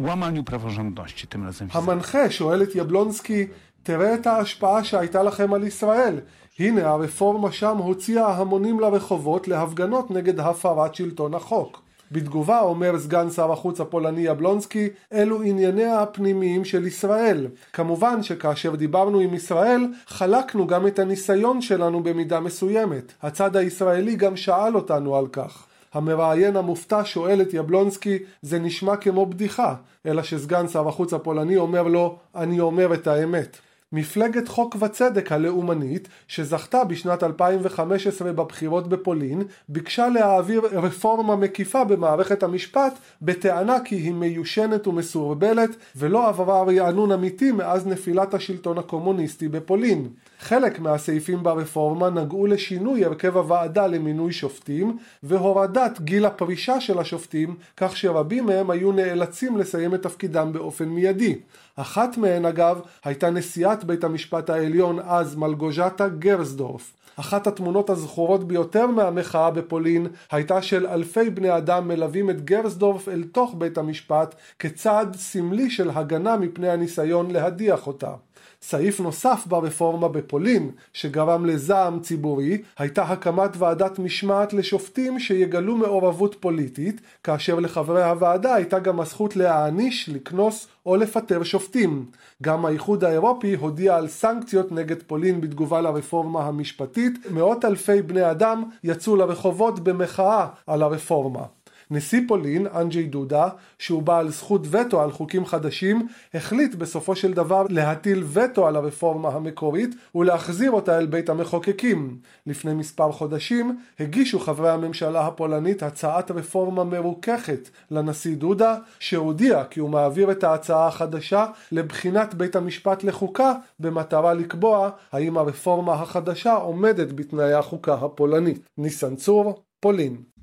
łamaniu 0.00 0.44
praworządności, 0.44 1.26
tym 1.26 1.44
razem 1.44 1.68
w 1.70 1.76
המנחה 1.76 2.30
שואל 2.30 2.62
את 2.62 2.74
יבלונסקי, 2.74 3.46
תראה 3.82 4.14
את 4.14 4.26
ההשפעה 4.26 4.84
שהייתה 4.84 5.22
לכם 5.22 5.54
על 5.54 5.64
ישראל. 5.64 6.20
הנה 6.58 6.88
הרפורמה 6.88 7.52
שם 7.52 7.76
הוציאה 7.76 8.36
המונים 8.36 8.80
לרחובות 8.80 9.48
להפגנות 9.48 10.10
נגד 10.10 10.40
הפרת 10.40 10.94
שלטון 10.94 11.34
החוק. 11.34 11.85
בתגובה 12.12 12.60
אומר 12.60 12.98
סגן 12.98 13.30
שר 13.30 13.52
החוץ 13.52 13.80
הפולני 13.80 14.20
יבלונסקי, 14.20 14.88
אלו 15.12 15.42
ענייניה 15.42 16.02
הפנימיים 16.02 16.64
של 16.64 16.86
ישראל. 16.86 17.46
כמובן 17.72 18.22
שכאשר 18.22 18.74
דיברנו 18.74 19.20
עם 19.20 19.34
ישראל, 19.34 19.86
חלקנו 20.06 20.66
גם 20.66 20.86
את 20.86 20.98
הניסיון 20.98 21.60
שלנו 21.60 22.02
במידה 22.02 22.40
מסוימת. 22.40 23.12
הצד 23.22 23.56
הישראלי 23.56 24.16
גם 24.16 24.36
שאל 24.36 24.76
אותנו 24.76 25.16
על 25.16 25.26
כך. 25.26 25.66
המראיין 25.94 26.56
המופתע 26.56 27.00
שואל 27.04 27.42
את 27.42 27.54
יבלונסקי, 27.54 28.18
זה 28.42 28.58
נשמע 28.58 28.96
כמו 28.96 29.26
בדיחה, 29.26 29.74
אלא 30.06 30.22
שסגן 30.22 30.68
שר 30.68 30.88
החוץ 30.88 31.12
הפולני 31.12 31.56
אומר 31.56 31.82
לו, 31.82 32.16
אני 32.34 32.60
אומר 32.60 32.94
את 32.94 33.06
האמת. 33.06 33.56
מפלגת 33.92 34.48
חוק 34.48 34.76
וצדק 34.80 35.32
הלאומנית, 35.32 36.08
שזכתה 36.28 36.84
בשנת 36.84 37.22
2015 37.22 38.32
בבחירות 38.32 38.88
בפולין, 38.88 39.42
ביקשה 39.68 40.08
להעביר 40.08 40.60
רפורמה 40.72 41.36
מקיפה 41.36 41.84
במערכת 41.84 42.42
המשפט, 42.42 42.98
בטענה 43.22 43.80
כי 43.84 43.94
היא 43.94 44.12
מיושנת 44.12 44.86
ומסורבלת, 44.86 45.70
ולא 45.96 46.28
עברה 46.28 46.62
רענון 46.62 47.12
אמיתי 47.12 47.52
מאז 47.52 47.86
נפילת 47.86 48.34
השלטון 48.34 48.78
הקומוניסטי 48.78 49.48
בפולין. 49.48 50.08
חלק 50.40 50.80
מהסעיפים 50.80 51.42
ברפורמה 51.42 52.10
נגעו 52.10 52.46
לשינוי 52.46 53.04
הרכב 53.04 53.36
הוועדה 53.36 53.86
למינוי 53.86 54.32
שופטים, 54.32 54.98
והורדת 55.22 56.00
גיל 56.00 56.26
הפרישה 56.26 56.80
של 56.80 56.98
השופטים, 56.98 57.54
כך 57.76 57.96
שרבים 57.96 58.46
מהם 58.46 58.70
היו 58.70 58.92
נאלצים 58.92 59.56
לסיים 59.56 59.94
את 59.94 60.02
תפקידם 60.02 60.50
באופן 60.52 60.84
מיידי. 60.84 61.38
אחת 61.76 62.16
מהן 62.16 62.44
אגב 62.44 62.80
הייתה 63.04 63.30
נשיאת 63.30 63.84
בית 63.84 64.04
המשפט 64.04 64.50
העליון 64.50 64.98
אז 65.04 65.34
מלגוז'טה 65.34 66.08
גרסדורף. 66.08 66.92
אחת 67.16 67.46
התמונות 67.46 67.90
הזכורות 67.90 68.48
ביותר 68.48 68.86
מהמחאה 68.86 69.50
בפולין 69.50 70.06
הייתה 70.30 70.62
של 70.62 70.86
אלפי 70.86 71.30
בני 71.30 71.56
אדם 71.56 71.88
מלווים 71.88 72.30
את 72.30 72.44
גרסדורף 72.44 73.08
אל 73.08 73.24
תוך 73.32 73.54
בית 73.58 73.78
המשפט 73.78 74.34
כצעד 74.58 75.16
סמלי 75.16 75.70
של 75.70 75.90
הגנה 75.90 76.36
מפני 76.36 76.68
הניסיון 76.68 77.30
להדיח 77.30 77.86
אותה. 77.86 78.12
סעיף 78.62 79.00
נוסף 79.00 79.44
ברפורמה 79.46 80.08
בפולין 80.08 80.70
שגרם 80.92 81.46
לזעם 81.46 82.00
ציבורי 82.00 82.62
הייתה 82.78 83.02
הקמת 83.02 83.50
ועדת 83.58 83.98
משמעת 83.98 84.52
לשופטים 84.52 85.18
שיגלו 85.18 85.76
מעורבות 85.76 86.36
פוליטית 86.40 87.00
כאשר 87.24 87.60
לחברי 87.60 88.04
הוועדה 88.04 88.54
הייתה 88.54 88.78
גם 88.78 89.00
הזכות 89.00 89.36
להעניש, 89.36 90.08
לקנוס 90.08 90.68
או 90.86 90.96
לפטר 90.96 91.42
שופטים. 91.42 92.04
גם 92.42 92.66
האיחוד 92.66 93.04
האירופי 93.04 93.54
הודיע 93.54 93.96
על 93.96 94.08
סנקציות 94.08 94.72
נגד 94.72 95.02
פולין 95.02 95.40
בתגובה 95.40 95.80
לרפורמה 95.80 96.44
המשפטית. 96.44 97.12
מאות 97.30 97.64
אלפי 97.64 98.02
בני 98.02 98.30
אדם 98.30 98.64
יצאו 98.84 99.16
לרחובות 99.16 99.80
במחאה 99.80 100.46
על 100.66 100.82
הרפורמה. 100.82 101.42
נשיא 101.90 102.20
פולין, 102.28 102.66
אנג'י 102.66 103.02
דודה, 103.02 103.48
שהוא 103.78 104.02
בעל 104.02 104.28
זכות 104.30 104.66
וטו 104.70 105.02
על 105.02 105.12
חוקים 105.12 105.46
חדשים, 105.46 106.06
החליט 106.34 106.74
בסופו 106.74 107.16
של 107.16 107.32
דבר 107.32 107.66
להטיל 107.68 108.24
וטו 108.32 108.66
על 108.66 108.76
הרפורמה 108.76 109.28
המקורית 109.28 109.94
ולהחזיר 110.14 110.70
אותה 110.70 110.98
אל 110.98 111.06
בית 111.06 111.28
המחוקקים. 111.28 112.18
לפני 112.46 112.74
מספר 112.74 113.12
חודשים 113.12 113.78
הגישו 114.00 114.40
חברי 114.40 114.70
הממשלה 114.70 115.26
הפולנית 115.26 115.82
הצעת 115.82 116.30
רפורמה 116.30 116.84
מרוככת 116.84 117.70
לנשיא 117.90 118.36
דודה, 118.36 118.76
שהודיע 118.98 119.64
כי 119.64 119.80
הוא 119.80 119.90
מעביר 119.90 120.30
את 120.30 120.44
ההצעה 120.44 120.86
החדשה 120.86 121.46
לבחינת 121.72 122.34
בית 122.34 122.56
המשפט 122.56 123.04
לחוקה, 123.04 123.54
במטרה 123.80 124.34
לקבוע 124.34 124.90
האם 125.12 125.38
הרפורמה 125.38 125.92
החדשה 125.92 126.54
עומדת 126.54 127.12
בתנאי 127.12 127.52
החוקה 127.52 127.94
הפולנית. 127.94 128.68
ניסן 128.78 129.16
צור, 129.16 129.62
פולין. 129.80 130.35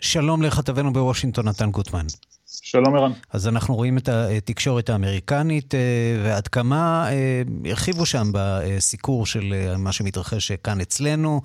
שלום 0.00 0.42
לכתבנו 0.42 0.92
בוושינגטון, 0.92 1.48
נתן 1.48 1.70
גוטמן. 1.70 2.06
שלום 2.46 2.96
ערן. 2.96 3.12
אז 3.32 3.48
אנחנו 3.48 3.74
רואים 3.74 3.98
את 3.98 4.08
התקשורת 4.08 4.90
האמריקנית 4.90 5.74
אה, 5.74 5.80
ועד 6.24 6.48
כמה 6.48 7.08
אה, 7.10 7.42
הרחיבו 7.64 8.06
שם 8.06 8.30
בסיקור 8.32 9.26
של 9.26 9.54
אה, 9.54 9.76
מה 9.76 9.92
שמתרחש 9.92 10.52
כאן 10.52 10.80
אצלנו. 10.80 11.42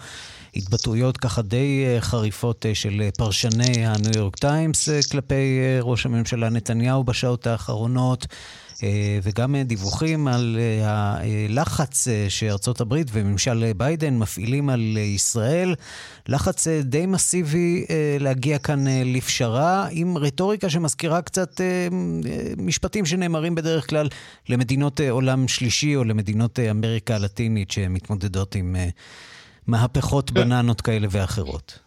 התבטאויות 0.56 1.18
ככה 1.18 1.42
די 1.42 1.86
חריפות 2.00 2.66
של 2.74 3.10
פרשני 3.18 3.86
הניו 3.86 4.12
יורק 4.16 4.36
טיימס 4.36 4.90
כלפי 5.12 5.60
ראש 5.82 6.06
הממשלה 6.06 6.50
נתניהו 6.50 7.04
בשעות 7.04 7.48
האחרונות. 7.48 8.28
אה, 8.84 9.20
וגם 9.24 9.56
דיווחים 9.66 10.28
על 10.28 10.58
אה, 10.60 11.16
הלחץ 11.48 12.08
אה, 12.08 12.26
שארצות 12.30 12.82
הברית 12.82 13.08
וממשל 13.12 13.72
ביידן 13.78 14.18
מפעילים 14.18 14.70
על 14.70 14.98
ישראל, 14.98 15.76
לחץ 16.28 16.68
די 16.68 17.06
מסיבי 17.06 17.86
להגיע 18.20 18.58
כאן 18.58 18.86
לפשרה, 19.06 19.88
עם 19.92 20.18
רטוריקה 20.18 20.70
שמזכירה 20.70 21.22
קצת 21.22 21.62
משפטים 22.58 23.06
שנאמרים 23.06 23.56
בדרך 23.56 23.90
כלל 23.90 24.10
למדינות 24.50 25.00
עולם 25.10 25.48
שלישי 25.48 25.96
או 25.96 26.04
למדינות 26.04 26.60
אמריקה 26.60 27.16
הלטינית 27.16 27.72
שמתמודדות 27.72 28.56
עם 28.56 28.76
מהפכות 29.68 30.30
כן. 30.30 30.36
בננות 30.36 30.82
כאלה 30.82 31.08
ואחרות. 31.12 31.80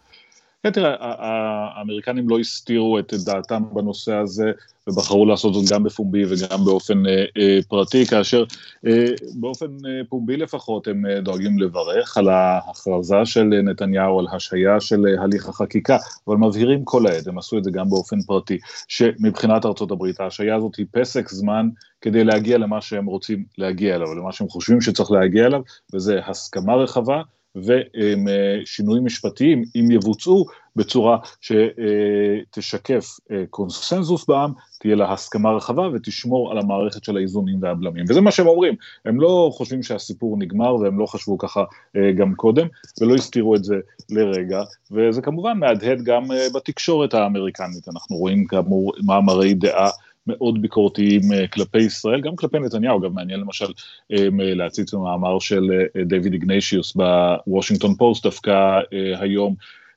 כן, 0.65 0.71
תראה, 0.71 0.95
האמריקנים 0.99 2.29
לא 2.29 2.39
הסתירו 2.39 2.99
את 2.99 3.13
דעתם 3.13 3.63
בנושא 3.73 4.13
הזה, 4.13 4.51
ובחרו 4.87 5.25
לעשות 5.25 5.53
זאת 5.53 5.65
גם 5.71 5.83
בפומבי 5.83 6.23
וגם 6.25 6.65
באופן 6.65 7.05
אה, 7.05 7.25
אה, 7.37 7.59
פרטי, 7.67 8.05
כאשר 8.05 8.43
אה, 8.87 9.05
באופן 9.35 9.65
פומבי 10.09 10.37
לפחות 10.37 10.87
הם 10.87 11.03
דואגים 11.23 11.59
לברך 11.59 12.17
על 12.17 12.29
ההכרזה 12.29 13.25
של 13.25 13.43
נתניהו, 13.43 14.19
על 14.19 14.27
השהיה 14.31 14.79
של 14.79 15.05
הליך 15.19 15.49
החקיקה, 15.49 15.97
אבל 16.27 16.35
מבהירים 16.35 16.83
כל 16.83 17.07
העת, 17.07 17.27
הם 17.27 17.37
עשו 17.37 17.57
את 17.57 17.63
זה 17.63 17.71
גם 17.71 17.89
באופן 17.89 18.21
פרטי, 18.21 18.57
שמבחינת 18.87 19.65
ארצות 19.65 19.91
הברית 19.91 20.19
ההשהיה 20.19 20.55
הזאת 20.55 20.75
היא 20.75 20.85
פסק 20.91 21.29
זמן 21.29 21.69
כדי 22.01 22.23
להגיע 22.23 22.57
למה 22.57 22.81
שהם 22.81 23.05
רוצים 23.05 23.45
להגיע 23.57 23.95
אליו, 23.95 24.15
למה 24.15 24.31
שהם 24.31 24.49
חושבים 24.49 24.81
שצריך 24.81 25.11
להגיע 25.11 25.45
אליו, 25.45 25.61
וזה 25.93 26.19
הסכמה 26.25 26.75
רחבה. 26.75 27.21
ושינויים 27.55 29.05
משפטיים, 29.05 29.63
אם 29.75 29.91
יבוצעו 29.91 30.45
בצורה 30.75 31.17
שתשקף 31.41 33.17
אה, 33.31 33.43
קונסנזוס 33.49 34.25
בעם, 34.27 34.51
תהיה 34.79 34.95
לה 34.95 35.13
הסכמה 35.13 35.51
רחבה 35.51 35.89
ותשמור 35.93 36.51
על 36.51 36.57
המערכת 36.57 37.03
של 37.03 37.17
האיזונים 37.17 37.57
והבלמים. 37.61 38.05
וזה 38.09 38.21
מה 38.21 38.31
שהם 38.31 38.47
אומרים, 38.47 38.75
הם 39.05 39.21
לא 39.21 39.51
חושבים 39.53 39.83
שהסיפור 39.83 40.37
נגמר 40.37 40.75
והם 40.75 40.99
לא 40.99 41.05
חשבו 41.05 41.37
ככה 41.37 41.63
אה, 41.95 42.11
גם 42.11 42.35
קודם, 42.35 42.67
ולא 43.01 43.15
הסתירו 43.15 43.55
את 43.55 43.63
זה 43.63 43.75
לרגע, 44.09 44.61
וזה 44.91 45.21
כמובן 45.21 45.57
מהדהד 45.57 46.01
גם 46.03 46.31
אה, 46.31 46.47
בתקשורת 46.55 47.13
האמריקנית, 47.13 47.87
אנחנו 47.87 48.15
רואים 48.15 48.47
כאמור 48.47 48.93
מאמרי 49.05 49.53
דעה 49.53 49.89
מאוד 50.27 50.61
ביקורתיים 50.61 51.21
אה, 51.33 51.47
כלפי 51.47 51.77
ישראל, 51.77 52.21
גם 52.21 52.35
כלפי 52.35 52.59
נתניהו, 52.59 53.01
גם 53.01 53.13
מעניין 53.13 53.39
למשל 53.39 53.65
אה, 54.11 54.27
להציץ 54.31 54.93
במאמר 54.93 55.39
של 55.39 55.71
אה, 55.71 56.03
דיוויד 56.03 56.33
איגניישיוס 56.33 56.93
בוושינגטון 56.95 57.95
פוסט 57.95 58.23
דווקא 58.23 58.79
היום, 59.19 59.55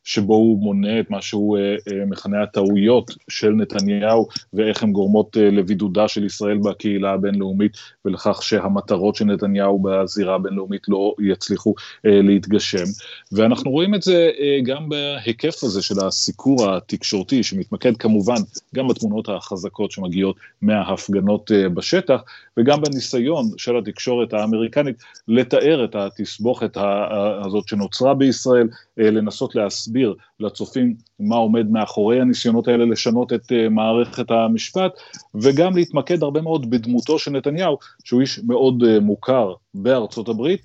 שבו 0.08 0.34
הוא 0.34 0.58
מונה 0.58 1.00
את 1.00 1.10
מה 1.10 1.22
שהוא 1.22 1.58
מכנה 2.06 2.42
הטעויות 2.42 3.10
של 3.30 3.50
נתניהו, 3.50 4.28
ואיך 4.52 4.82
הן 4.82 4.92
גורמות 4.92 5.36
לבידודה 5.40 6.08
של 6.08 6.24
ישראל 6.24 6.58
בקהילה 6.58 7.12
הבינלאומית, 7.12 7.72
ולכך 8.04 8.42
שהמטרות 8.42 9.14
של 9.14 9.24
נתניהו 9.24 9.78
בזירה 9.78 10.34
הבינלאומית 10.34 10.82
לא 10.88 11.14
יצליחו 11.20 11.74
להתגשם. 12.04 12.84
ואנחנו 13.32 13.70
רואים 13.70 13.94
את 13.94 14.02
זה 14.02 14.30
גם 14.62 14.88
בהיקף 14.88 15.64
הזה 15.64 15.82
של 15.82 15.94
הסיקור 16.06 16.70
התקשורתי, 16.70 17.42
שמתמקד 17.42 17.96
כמובן 17.96 18.40
גם 18.74 18.88
בתמונות 18.88 19.28
החזקות 19.28 19.90
שמגיעות 19.90 20.36
מההפגנות 20.62 21.50
בשטח, 21.74 22.20
וגם 22.58 22.80
בניסיון 22.82 23.44
של 23.56 23.76
התקשורת 23.76 24.32
האמריקנית 24.32 24.96
לתאר 25.28 25.84
את 25.84 25.94
התסבוכת 25.94 26.76
הזאת 26.76 27.68
שנוצרה 27.68 28.14
בישראל, 28.14 28.68
אה, 29.00 29.10
לנסות 29.10 29.54
להסביר 29.54 29.97
לצופים 30.40 30.94
מה 31.20 31.36
עומד 31.36 31.70
מאחורי 31.70 32.20
הניסיונות 32.20 32.68
האלה 32.68 32.84
לשנות 32.84 33.32
את 33.32 33.52
אה, 33.52 33.68
מערכת 33.68 34.30
המשפט, 34.30 34.92
וגם 35.34 35.76
להתמקד 35.76 36.22
הרבה 36.22 36.40
מאוד 36.40 36.70
בדמותו 36.70 37.18
של 37.18 37.30
נתניהו, 37.30 37.78
שהוא 38.04 38.20
איש 38.20 38.40
מאוד 38.46 38.82
אה, 38.82 39.00
מוכר 39.00 39.54
בארצות 39.74 40.28
הברית, 40.28 40.60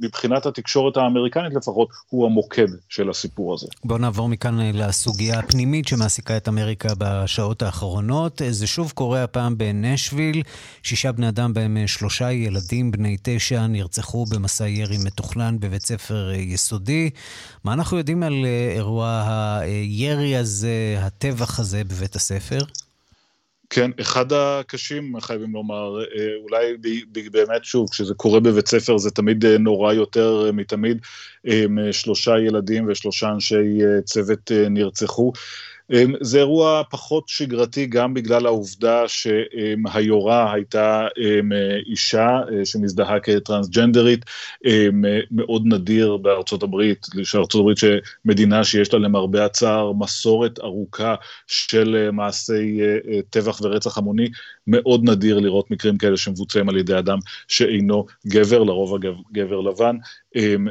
ומבחינת 0.00 0.46
התקשורת 0.46 0.96
האמריקנית 0.96 1.54
לפחות, 1.54 1.88
הוא 2.08 2.26
המוקד 2.26 2.66
של 2.88 3.10
הסיפור 3.10 3.54
הזה. 3.54 3.66
בואו 3.84 3.98
נעבור 3.98 4.28
מכאן 4.28 4.58
לסוגיה 4.74 5.38
הפנימית 5.38 5.88
שמעסיקה 5.88 6.36
את 6.36 6.48
אמריקה 6.48 6.88
בשעות 6.98 7.62
האחרונות. 7.62 8.42
זה 8.50 8.66
שוב 8.66 8.92
קורה 8.94 9.24
הפעם 9.24 9.58
בנשוויל. 9.58 10.42
שישה 10.82 11.12
בני 11.12 11.28
אדם, 11.28 11.54
בהם 11.54 11.76
שלושה 11.86 12.32
ילדים 12.32 12.90
בני 12.90 13.16
תשע, 13.22 13.66
נרצחו 13.66 14.24
במסע 14.24 14.68
ירי 14.68 14.96
מתוכנן 15.04 15.56
בבית 15.60 15.82
ספר 15.82 16.30
יסודי. 16.34 17.10
מה 17.64 17.72
אנחנו 17.72 17.98
יודעים 17.98 18.22
על 18.22 18.46
אירוע 18.74 19.24
הירי 19.60 20.36
הזה, 20.36 20.96
הטבח 20.98 21.60
הזה 21.60 21.84
בבית 21.84 22.16
הספר? 22.16 22.58
כן, 23.70 23.90
אחד 24.00 24.32
הקשים, 24.32 25.20
חייבים 25.20 25.52
לומר, 25.52 26.00
אה, 26.00 26.04
אולי 26.42 26.76
באמת, 27.30 27.64
שוב, 27.64 27.90
כשזה 27.90 28.14
קורה 28.14 28.40
בבית 28.40 28.68
ספר 28.68 28.98
זה 28.98 29.10
תמיד 29.10 29.44
אה, 29.44 29.58
נורא 29.58 29.92
יותר 29.92 30.42
אה, 30.46 30.52
מתמיד, 30.52 30.98
שלושה 31.92 32.38
ילדים 32.38 32.88
ושלושה 32.88 33.28
אנשי 33.28 33.78
צוות 34.04 34.50
נרצחו. 34.70 35.32
אמ, 35.92 36.12
זה 36.20 36.38
אירוע 36.38 36.82
פחות 36.90 37.28
שגרתי 37.28 37.86
גם 37.86 38.14
בגלל 38.14 38.46
העובדה 38.46 39.02
שהיורה 39.08 40.52
הייתה 40.52 41.06
אמ, 41.18 41.50
אישה 41.86 42.28
אה, 42.52 42.64
שמזדהה 42.64 43.20
כטרנסג'נדרית, 43.20 44.24
אמ, 44.64 45.04
מאוד 45.30 45.62
נדיר 45.66 46.16
בארצות 46.16 46.62
הברית, 46.62 47.06
שארצות 47.22 47.60
הברית 47.60 47.78
שמדינה 47.78 48.64
שיש 48.64 48.92
לה 48.92 48.98
למרבה 48.98 49.44
הצער 49.44 49.92
מסורת 49.92 50.58
ארוכה 50.58 51.14
של 51.46 51.96
אה, 51.96 52.10
מעשי 52.10 52.80
אה, 52.80 53.20
טבח 53.30 53.60
ורצח 53.62 53.98
המוני, 53.98 54.28
מאוד 54.66 55.00
נדיר 55.04 55.38
לראות 55.38 55.70
מקרים 55.70 55.98
כאלה 55.98 56.16
שמבוצעים 56.16 56.68
על 56.68 56.76
ידי 56.76 56.98
אדם 56.98 57.18
שאינו 57.48 58.06
גבר, 58.26 58.62
לרוב 58.62 58.94
הגבר 58.94 59.60
לבן. 59.60 59.96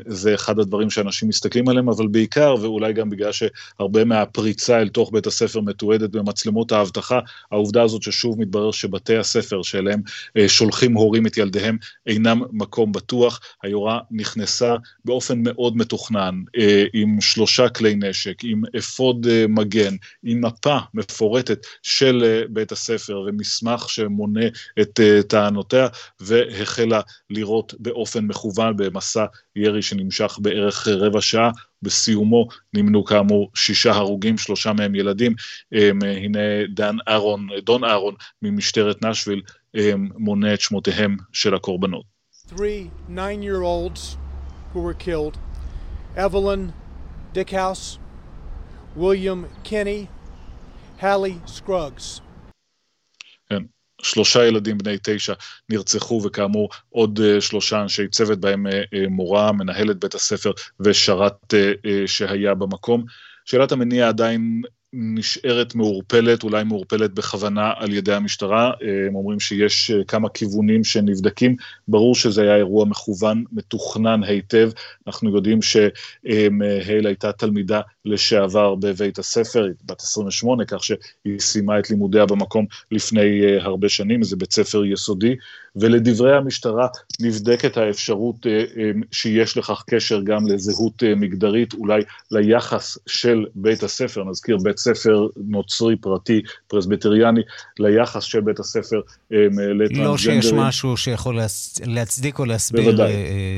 זה 0.07 0.35
אחד 0.35 0.59
הדברים 0.59 0.89
שאנשים 0.89 1.29
מסתכלים 1.29 1.69
עליהם, 1.69 1.89
אבל 1.89 2.07
בעיקר, 2.07 2.55
ואולי 2.61 2.93
גם 2.93 3.09
בגלל 3.09 3.31
שהרבה 3.31 4.05
מהפריצה 4.05 4.81
אל 4.81 4.89
תוך 4.89 5.11
בית 5.13 5.27
הספר 5.27 5.61
מתועדת 5.61 6.09
במצלמות 6.09 6.71
האבטחה, 6.71 7.19
העובדה 7.51 7.83
הזאת 7.83 8.03
ששוב 8.03 8.41
מתברר 8.41 8.71
שבתי 8.71 9.17
הספר 9.17 9.61
שאליהם 9.61 10.01
אה, 10.37 10.49
שולחים 10.49 10.93
הורים 10.93 11.27
את 11.27 11.37
ילדיהם 11.37 11.77
אינם 12.07 12.41
מקום 12.51 12.91
בטוח. 12.91 13.39
היורה 13.63 13.99
נכנסה 14.11 14.75
באופן 15.05 15.43
מאוד 15.43 15.77
מתוכנן, 15.77 16.35
אה, 16.57 16.83
עם 16.93 17.21
שלושה 17.21 17.69
כלי 17.69 17.95
נשק, 17.95 18.43
עם 18.43 18.61
אפוד 18.77 19.27
אה, 19.29 19.45
מגן, 19.49 19.95
עם 20.23 20.45
מפה 20.45 20.77
מפורטת 20.93 21.65
של 21.83 22.43
בית 22.49 22.71
הספר 22.71 23.23
ומסמך 23.27 23.89
שמונה 23.89 24.45
את 24.81 24.99
טענותיה, 25.27 25.87
והחלה 26.19 27.01
לירות 27.29 27.73
באופן 27.79 28.25
מכוון 28.25 28.77
במסע 28.77 29.25
ירי 29.55 29.81
שנמשך 29.81 30.39
בערך 30.41 30.87
רבע 30.87 31.21
שעה, 31.21 31.51
בסיומו 31.81 32.47
נמנו 32.73 33.05
כאמור 33.05 33.51
שישה 33.55 33.91
הרוגים, 33.91 34.37
שלושה 34.37 34.73
מהם 34.73 34.95
ילדים. 34.95 35.35
הנה 35.71 36.39
דן 36.73 36.95
אהרון, 37.07 37.47
דון 37.63 37.83
אהרון 37.83 38.15
ממשטרת 38.41 39.05
נשוויל 39.05 39.41
מונה 40.17 40.53
את 40.53 40.61
שמותיהם 40.61 41.17
של 41.33 41.55
הקורבנות. 41.55 42.03
Three 42.47 42.91
nine-year-olds 43.09 44.17
who 44.73 44.79
were 44.79 44.93
killed, 44.93 45.37
Evelyn 46.15 46.73
Dickhouse, 47.33 47.97
William 48.95 49.47
Kenny, 49.63 50.07
Hallie 51.01 51.39
Scruggs. 51.47 52.21
כן, 53.49 53.63
שלושה 54.01 54.45
ילדים 54.45 54.77
בני 54.77 54.97
תשע 55.03 55.33
נרצחו, 55.69 56.21
וכאמור 56.25 56.69
עוד 56.89 57.19
uh, 57.19 57.41
שלושה 57.41 57.81
אנשי 57.81 58.07
צוות, 58.07 58.39
בהם 58.39 58.67
uh, 58.67 58.69
uh, 58.69 59.09
מורה, 59.09 59.51
מנהלת 59.51 59.99
בית 59.99 60.13
הספר 60.13 60.51
ושרת 60.79 61.53
שהיה 62.05 62.53
במקום. 62.53 63.05
שאלת 63.45 63.71
המניע 63.71 64.07
עדיין 64.07 64.61
נשארת 64.97 65.75
מעורפלת, 65.75 66.43
אולי 66.43 66.63
מעורפלת 66.63 67.13
בכוונה 67.13 67.73
על 67.75 67.93
ידי 67.93 68.13
המשטרה. 68.13 68.71
הם 69.07 69.15
אומרים 69.15 69.39
שיש 69.39 69.91
כמה 70.07 70.29
כיוונים 70.29 70.83
שנבדקים. 70.83 71.55
ברור 71.87 72.15
שזה 72.15 72.41
היה 72.41 72.55
אירוע 72.55 72.85
מכוון, 72.85 73.43
מתוכנן 73.51 74.23
היטב. 74.23 74.69
אנחנו 75.07 75.35
יודעים 75.35 75.61
שהייל 75.61 77.07
הייתה 77.07 77.31
תלמידה 77.31 77.81
לשעבר 78.05 78.75
בבית 78.75 79.19
הספר, 79.19 79.63
היא 79.63 79.73
בת 79.85 80.01
28, 80.01 80.65
כך 80.65 80.83
שהיא 80.83 81.39
סיימה 81.39 81.79
את 81.79 81.89
לימודיה 81.89 82.25
במקום 82.25 82.65
לפני 82.91 83.57
הרבה 83.59 83.89
שנים, 83.89 84.23
זה 84.23 84.35
בית 84.35 84.53
ספר 84.53 84.85
יסודי. 84.85 85.35
ולדברי 85.75 86.37
המשטרה 86.37 86.87
נבדקת 87.19 87.77
האפשרות 87.77 88.47
אה, 88.47 88.51
אה, 88.51 88.91
שיש 89.11 89.57
לכך 89.57 89.83
קשר 89.89 90.21
גם 90.21 90.47
לזהות 90.47 91.03
אה, 91.03 91.15
מגדרית, 91.15 91.73
אולי 91.73 92.01
ליחס 92.31 92.97
של 93.07 93.45
בית 93.55 93.83
הספר, 93.83 94.23
נזכיר 94.23 94.57
בית 94.57 94.77
ספר 94.77 95.27
נוצרי 95.37 95.95
פרטי, 95.95 96.41
פרסביטריאני, 96.67 97.41
ליחס 97.79 98.23
של 98.23 98.41
בית 98.41 98.59
הספר 98.59 99.01
לטרנסג'נדרים. 99.31 100.03
לא 100.03 100.17
שיש 100.17 100.53
משהו 100.53 100.97
שיכול 100.97 101.39
להצדיק 101.85 102.39
או 102.39 102.45
להסביר 102.45 102.83
בוודאי. 102.83 103.13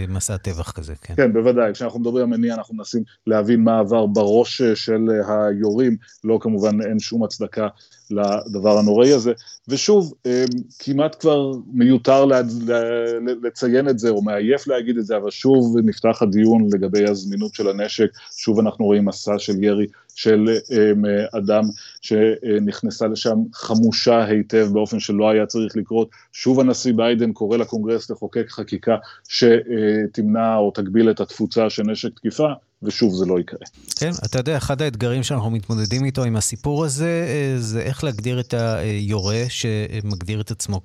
מסע 0.08 0.38
טבח 0.38 0.71
כזה, 0.71 0.93
כן. 1.01 1.13
כן, 1.15 1.34
בוודאי. 1.34 1.73
כשאנחנו 1.73 1.99
מדברים 1.99 2.34
על 2.34 2.38
מניע, 2.38 2.53
אנחנו 2.53 2.75
מנסים 2.75 3.03
להבין 3.27 3.63
מה 3.63 3.80
עבר 3.80 4.06
בראש 4.06 4.62
של 4.62 5.10
היורים, 5.27 5.97
לא 6.23 6.38
כמובן 6.41 6.82
אין 6.82 6.99
שום 6.99 7.23
הצדקה 7.23 7.67
לדבר 8.11 8.77
הנוראי 8.77 9.13
הזה. 9.13 9.31
ושוב, 9.67 10.13
כמעט 10.79 11.15
כבר 11.19 11.51
מיותר 11.73 12.25
לציין 13.43 13.89
את 13.89 13.99
זה, 13.99 14.09
או 14.09 14.21
מעייף 14.21 14.67
להגיד 14.67 14.97
את 14.97 15.05
זה, 15.05 15.17
אבל 15.17 15.31
שוב 15.31 15.77
נפתח 15.83 16.21
הדיון 16.21 16.67
לגבי 16.73 17.09
הזמינות 17.09 17.55
של 17.55 17.69
הנשק, 17.69 18.09
שוב 18.37 18.59
אנחנו 18.59 18.85
רואים 18.85 19.05
מסע 19.05 19.39
של 19.39 19.63
ירי 19.63 19.85
של 20.15 20.49
אדם 21.37 21.63
שנכנסה 22.01 23.07
לשם 23.07 23.37
חמושה 23.53 24.25
היטב 24.25 24.67
באופן 24.73 24.99
שלא 24.99 25.29
היה 25.29 25.45
צריך 25.45 25.77
לקרות. 25.77 26.09
שוב 26.31 26.59
הנשיא 26.59 26.93
ביידן 26.93 27.33
קורא 27.33 27.57
לקונגרס 27.57 28.09
לחוקק 28.09 28.49
חקיקה 28.49 28.95
שתמנע 29.27 30.55
או 30.55 30.71
תגביל 30.71 31.11
את 31.11 31.19
התפוצה 31.19 31.69
של 31.69 31.83
נשק 31.83 32.09
תקיפה. 32.15 32.47
ושוב 32.83 33.13
זה 33.15 33.25
לא 33.25 33.39
יקרה. 33.39 33.59
כן, 33.99 34.11
אתה 34.25 34.39
יודע, 34.39 34.57
אחד 34.57 34.81
האתגרים 34.81 35.23
שאנחנו 35.23 35.49
מתמודדים 35.49 36.05
איתו 36.05 36.23
עם 36.23 36.35
הסיפור 36.35 36.85
הזה, 36.85 37.25
אה, 37.27 37.59
זה 37.59 37.81
איך 37.81 38.03
להגדיר 38.03 38.39
את 38.39 38.53
היורה 38.53 39.43
שמגדיר 39.49 40.41
את 40.41 40.51
עצמו 40.51 40.81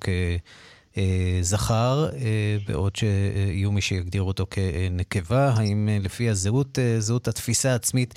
כזכר, 1.41 2.09
אה, 2.15 2.57
בעוד 2.69 2.97
שיהיו 2.97 3.73
מי 3.73 3.81
שיגדיר 3.81 4.23
אותו 4.23 4.47
כנקבה. 4.51 5.53
האם 5.57 5.89
לפי 6.03 6.31
הזהות, 6.31 6.79
אה, 6.79 7.01
זהות 7.01 7.29
התפיסה 7.29 7.73
העצמית 7.73 8.15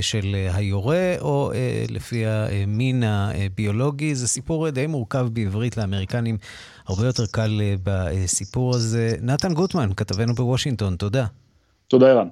של 0.00 0.36
היורה, 0.54 1.14
או 1.20 1.52
לפי 1.88 2.26
המין 2.26 3.02
הביולוגי? 3.06 4.14
זה 4.14 4.28
סיפור 4.28 4.70
די 4.70 4.86
מורכב 4.86 5.28
בעברית 5.32 5.76
לאמריקנים, 5.76 6.38
הרבה 6.86 7.06
יותר 7.06 7.26
קל 7.26 7.60
בסיפור 7.82 8.74
הזה. 8.74 9.14
נתן 9.20 9.54
גוטמן, 9.54 9.90
כתבנו 9.96 10.34
בוושינגטון, 10.34 10.96
תודה. 10.96 11.26
תודה, 11.88 12.06
ערן. 12.10 12.28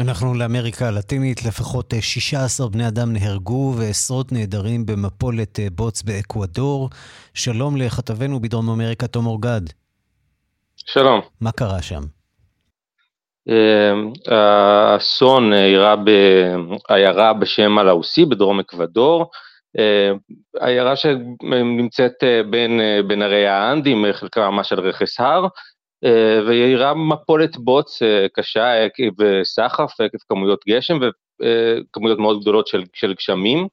אנחנו 0.00 0.34
לאמריקה 0.34 0.88
הלטינית, 0.88 1.44
לפחות 1.44 1.94
16 2.00 2.68
בני 2.68 2.88
אדם 2.88 3.12
נהרגו 3.12 3.74
ועשרות 3.78 4.32
נעדרים 4.32 4.86
במפולת 4.86 5.58
בוץ 5.72 6.02
באקוודור. 6.02 6.90
שלום 7.34 7.76
לכתבנו 7.76 8.40
בדרום 8.40 8.70
אמריקה, 8.70 9.06
תום 9.06 9.26
אורגד. 9.26 9.60
שלום. 10.76 11.20
מה 11.40 11.52
קרה 11.52 11.82
שם? 11.82 12.15
האסון 14.26 15.52
אירע 15.52 15.94
בעיירה 15.96 17.32
בשם 17.32 17.78
אלאוסי 17.78 18.24
בדרום 18.24 18.60
אקוודור, 18.60 19.30
עיירה 20.60 20.96
שנמצאת 20.96 22.24
בין, 22.50 22.80
בין 23.06 23.22
הרי 23.22 23.46
האנדים, 23.46 24.04
חלקה 24.12 24.50
ממש 24.50 24.72
על 24.72 24.80
רכס 24.80 25.20
הר, 25.20 25.46
והיא 26.46 26.64
עיירה 26.64 26.94
מפולת 26.94 27.56
בוץ 27.56 28.02
קשה 28.32 28.84
עקב 28.84 29.42
סחף, 29.44 30.00
עקב 30.00 30.18
כמויות 30.28 30.60
גשם 30.68 30.98
וכמויות 31.00 32.18
מאוד 32.18 32.40
גדולות 32.40 32.66
של, 32.66 32.82
של 32.94 33.14
גשמים. 33.14 33.68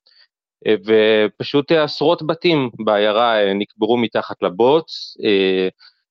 ופשוט 0.68 1.72
עשרות 1.72 2.28
בתים 2.28 2.70
בעיירה 2.86 3.54
נקברו 3.54 3.98
מתחת 3.98 4.36
לבוץ. 4.44 5.18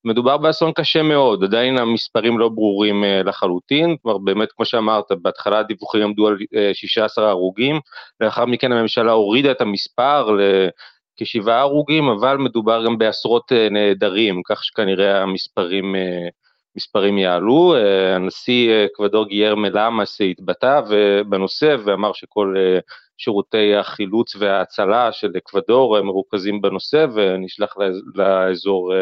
מדובר 0.05 0.37
באסון 0.37 0.73
קשה 0.73 1.03
מאוד, 1.03 1.45
עדיין 1.45 1.79
המספרים 1.79 2.39
לא 2.39 2.49
ברורים 2.49 3.05
לחלוטין, 3.25 3.97
כבר 4.03 4.19
באמת, 4.19 4.53
כמו 4.53 4.65
שאמרת, 4.65 5.13
בהתחלה 5.23 5.59
הדיווחים 5.59 6.03
עמדו 6.03 6.29
על 6.29 6.37
16 6.73 7.31
הרוגים, 7.31 7.81
לאחר 8.21 8.45
מכן 8.45 8.73
הממשלה 8.73 9.13
הורידה 9.13 9.51
את 9.51 9.61
המספר 9.61 10.37
לכשבעה 11.21 11.61
הרוגים, 11.61 12.09
אבל 12.09 12.37
מדובר 12.37 12.85
גם 12.85 12.99
בעשרות 12.99 13.53
נעדרים, 13.71 14.43
כך 14.49 14.65
שכנראה 14.65 15.23
המספרים 15.23 15.95
מספרים 16.77 17.19
יעלו. 17.19 17.75
הנשיא 18.15 18.87
אקוודור 18.87 19.27
גייר 19.27 19.55
מלאמאס 19.55 20.21
התבטא 20.21 20.81
בנושא 21.29 21.77
ואמר 21.85 22.13
שכל 22.13 22.55
שירותי 23.19 23.77
החילוץ 23.77 24.37
וההצלה 24.39 25.13
של 25.13 25.33
אקוודור 25.37 26.03
מרוכזים 26.03 26.61
בנושא 26.61 27.07
ונשלח 27.15 27.75
לאזור 28.15 28.93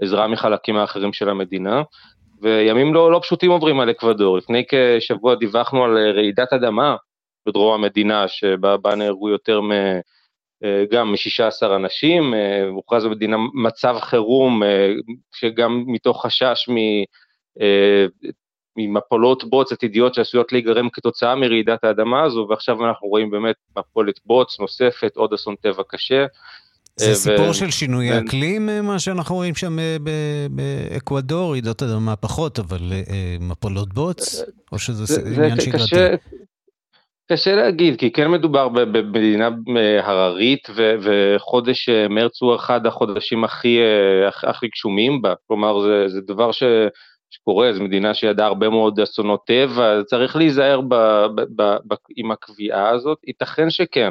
עזרה 0.00 0.28
מחלקים 0.28 0.76
האחרים 0.76 1.12
של 1.12 1.28
המדינה. 1.28 1.82
וימים 2.42 2.94
לא, 2.94 3.12
לא 3.12 3.20
פשוטים 3.22 3.50
עוברים 3.50 3.80
על 3.80 3.90
אקוודור. 3.90 4.38
לפני 4.38 4.64
כשבוע 4.68 5.34
דיווחנו 5.34 5.84
על 5.84 5.98
רעידת 6.14 6.52
אדמה 6.52 6.96
בדרום 7.46 7.74
המדינה, 7.74 8.28
שבה 8.28 8.94
נהרגו 8.96 9.28
יותר 9.28 9.60
מ... 9.60 9.70
גם 10.90 11.12
מ-16 11.12 11.76
אנשים, 11.76 12.34
הוכרז 12.70 13.04
במדינה 13.04 13.36
מצב 13.54 13.96
חירום, 14.00 14.62
שגם 15.34 15.84
מתוך 15.86 16.26
חשש 16.26 16.68
ממפולות 18.76 19.44
בוץ 19.44 19.72
עתידיות 19.72 20.14
שעשויות 20.14 20.52
להיגרם 20.52 20.88
כתוצאה 20.90 21.34
מרעידת 21.34 21.84
האדמה 21.84 22.22
הזו, 22.22 22.46
ועכשיו 22.50 22.86
אנחנו 22.86 23.08
רואים 23.08 23.30
באמת 23.30 23.56
מפולת 23.78 24.20
בוץ 24.26 24.60
נוספת, 24.60 25.16
עוד 25.16 25.32
אסון 25.32 25.56
טבע 25.56 25.82
קשה. 25.88 26.26
זה 26.96 27.14
סיפור 27.14 27.52
של 27.52 27.70
שינוי 27.70 28.18
אקלים, 28.18 28.68
מה 28.82 28.98
שאנחנו 28.98 29.34
רואים 29.34 29.54
שם 29.54 29.76
באקוודור, 30.50 31.50
רעידות 31.50 31.82
אדמה 31.82 32.16
פחות, 32.16 32.58
אבל 32.58 32.92
מפולות 33.40 33.94
בוץ? 33.94 34.42
או 34.72 34.78
שזה 34.78 35.20
עניין 35.26 35.60
שגרתי? 35.60 36.16
קשה 37.32 37.54
להגיד, 37.54 37.98
כי 37.98 38.12
כן 38.12 38.30
מדובר 38.30 38.68
במדינה 38.68 39.48
הררית, 40.02 40.68
וחודש 41.02 41.88
מרץ 41.88 42.42
הוא 42.42 42.56
אחד 42.56 42.86
החודשים 42.86 43.44
הכי, 43.44 43.78
הכי 44.42 44.68
גשומים 44.68 45.22
בה, 45.22 45.34
כלומר 45.48 45.80
זה, 45.80 46.08
זה 46.08 46.20
דבר 46.20 46.52
ש, 46.52 46.62
שקורה, 47.30 47.72
זו 47.72 47.82
מדינה 47.82 48.14
שידעה 48.14 48.46
הרבה 48.46 48.68
מאוד 48.68 49.00
אסונות 49.00 49.40
טבע, 49.46 50.02
צריך 50.06 50.36
להיזהר 50.36 50.80
ב, 50.80 50.94
ב, 51.34 51.40
ב, 51.56 51.76
ב, 51.88 51.94
עם 52.16 52.30
הקביעה 52.30 52.88
הזאת, 52.88 53.18
ייתכן 53.26 53.70
שכן, 53.70 54.10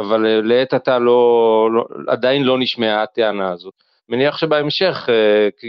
אבל 0.00 0.40
לעת 0.42 0.74
עתה 0.74 0.98
לא, 0.98 1.68
לא, 1.72 1.84
עדיין 2.06 2.42
לא 2.42 2.58
נשמעה 2.58 3.02
הטענה 3.02 3.52
הזאת. 3.52 3.74
מניח 4.08 4.38
שבהמשך, 4.38 5.08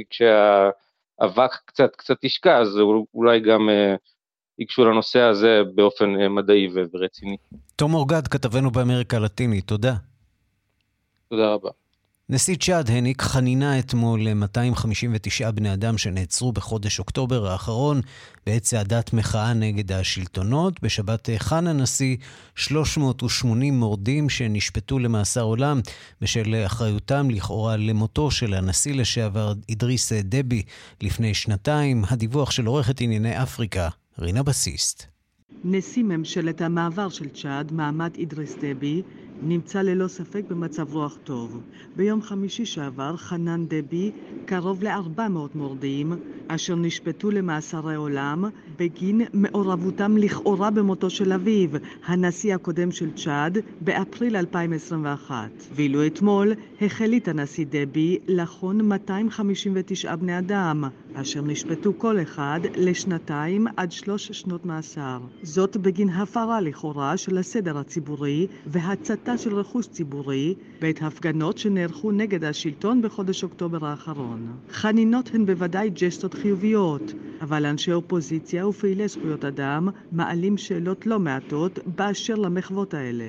כשהאבק 0.10 1.52
קצת, 1.65 1.96
קצת 1.96 2.24
ישקע, 2.24 2.58
אז 2.58 2.80
אולי 3.13 3.39
גם 3.39 3.70
ייגשו 4.60 4.86
לנושא 4.86 5.20
הזה 5.20 5.62
באופן 5.76 6.28
מדעי 6.30 6.70
ורציני. 6.74 7.38
תום 7.76 7.94
אורגד, 7.94 8.28
כתבנו 8.28 8.72
באמריקה 8.72 9.17
הלטינית, 9.17 9.67
תודה. 9.67 9.94
תודה 11.30 11.54
רבה. 11.54 11.70
נשיא 12.34 12.56
צ'אד 12.56 12.89
העניק 12.89 13.22
חנינה 13.22 13.80
אתמול 13.80 14.22
ל-259 14.22 15.52
בני 15.52 15.74
אדם 15.74 15.98
שנעצרו 15.98 16.52
בחודש 16.52 17.00
אוקטובר 17.00 17.48
האחרון 17.48 18.02
בעת 18.46 18.62
צעדת 18.62 19.13
מחאה 19.13 19.54
נגד 19.54 19.91
השלטונות. 19.91 20.82
בשבת 20.82 21.30
חן 21.38 21.67
הנשיא 21.67 22.17
380 22.56 23.80
מורדים 23.80 24.30
שנשפטו 24.30 25.00
למאסר 25.00 25.41
עולם 25.41 25.80
בשל 26.22 26.56
אחריותם 26.65 27.30
לכאורה 27.30 27.78
למותו 27.78 28.32
של 28.32 28.54
הנשיא 28.54 28.94
לשעבר 28.94 29.54
אדריס 29.72 30.12
דבי 30.13 30.63
לפני 31.02 31.34
שנתיים. 31.34 32.04
הדיווח 32.10 32.52
של 32.52 32.65
עורכת 32.65 33.02
ענייני 33.02 33.44
אפריקה, 33.44 33.89
רינה 34.20 34.44
בסיסט. 34.44 35.06
נשיא 35.63 36.04
ממשלת 36.04 36.62
המעבר 36.62 37.10
של 37.10 37.30
צ'אד, 37.30 37.72
מעמד 37.72 38.15
אידריס 38.15 38.56
דבי, 38.62 39.02
נמצא 39.42 39.82
ללא 39.82 40.08
ספק 40.08 40.44
במצב 40.50 40.94
רוח 40.94 41.18
טוב. 41.24 41.62
ביום 41.96 42.22
חמישי 42.22 42.66
שעבר 42.66 43.18
חנן 43.18 43.66
דבי 43.68 44.12
קרוב 44.46 44.84
ל-400 44.84 45.22
מורדים 45.56 46.14
אשר 46.48 46.76
נשפטו 46.76 47.32
למאסרי 47.32 47.96
עולם 47.96 48.46
בגין 48.80 49.22
מעורבותם 49.34 50.18
לכאורה 50.18 50.72
במותו 50.72 51.10
של 51.10 51.34
אביו, 51.34 51.70
הנשיא 52.06 52.56
הקודם 52.56 52.92
של 52.92 53.12
צ'אד, 53.12 53.58
באפריל 53.82 54.36
2021. 54.36 55.64
ואילו 55.72 56.08
אתמול 56.08 56.54
החליט 56.82 57.28
הנשיא 57.28 57.66
דבי 57.70 58.18
לחון 58.28 58.82
259 58.82 60.16
בני 60.16 60.40
אדם, 60.40 60.84
אשר 61.14 61.42
נשפטו 61.42 61.98
כל 61.98 62.22
אחד 62.22 62.60
לשנתיים 62.78 63.68
עד 63.78 63.92
שלוש 63.92 64.32
שנות 64.32 64.66
מאסר. 64.66 65.20
זאת 65.42 65.78
בגין 65.78 66.10
הפרה 66.10 66.62
לכאורה 66.62 67.18
של 67.18 67.38
הסדר 67.38 67.78
הציבורי 67.78 68.48
והצתה 68.66 69.31
של 69.38 69.56
רכוש 69.56 69.88
ציבורי 69.88 70.54
בעת 70.82 71.02
הפגנות 71.02 71.58
שנערכו 71.58 72.12
נגד 72.12 72.44
השלטון 72.44 73.02
בחודש 73.02 73.44
אוקטובר 73.44 73.86
האחרון. 73.86 74.48
חנינות 74.72 75.30
הן 75.34 75.46
בוודאי 75.46 75.89
ג'סטות 75.89 76.34
חיוביות, 76.34 77.13
אבל 77.41 77.65
אנשי 77.65 77.94
אופוזיציה 77.94 78.67
ופעילי 78.67 79.08
זכויות 79.08 79.46
אדם 79.46 79.89
מעלים 80.12 80.58
שאלות 80.58 81.08
לא 81.08 81.20
מעטות 81.20 81.80
באשר 81.86 82.36
למחוות 82.36 82.94
האלה. 82.94 83.26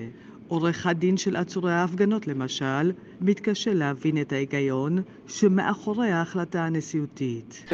עורך 0.52 0.86
הדין 0.86 1.16
של 1.16 1.36
עצורי 1.36 1.72
ההפגנות 1.72 2.26
למשל, 2.26 2.92
מתקשה 3.20 3.74
להבין 3.74 4.20
את 4.20 4.32
ההיגיון 4.32 5.02
שמאחורי 5.26 6.10
ההחלטה 6.10 6.64
הנשיאותית. 6.64 7.64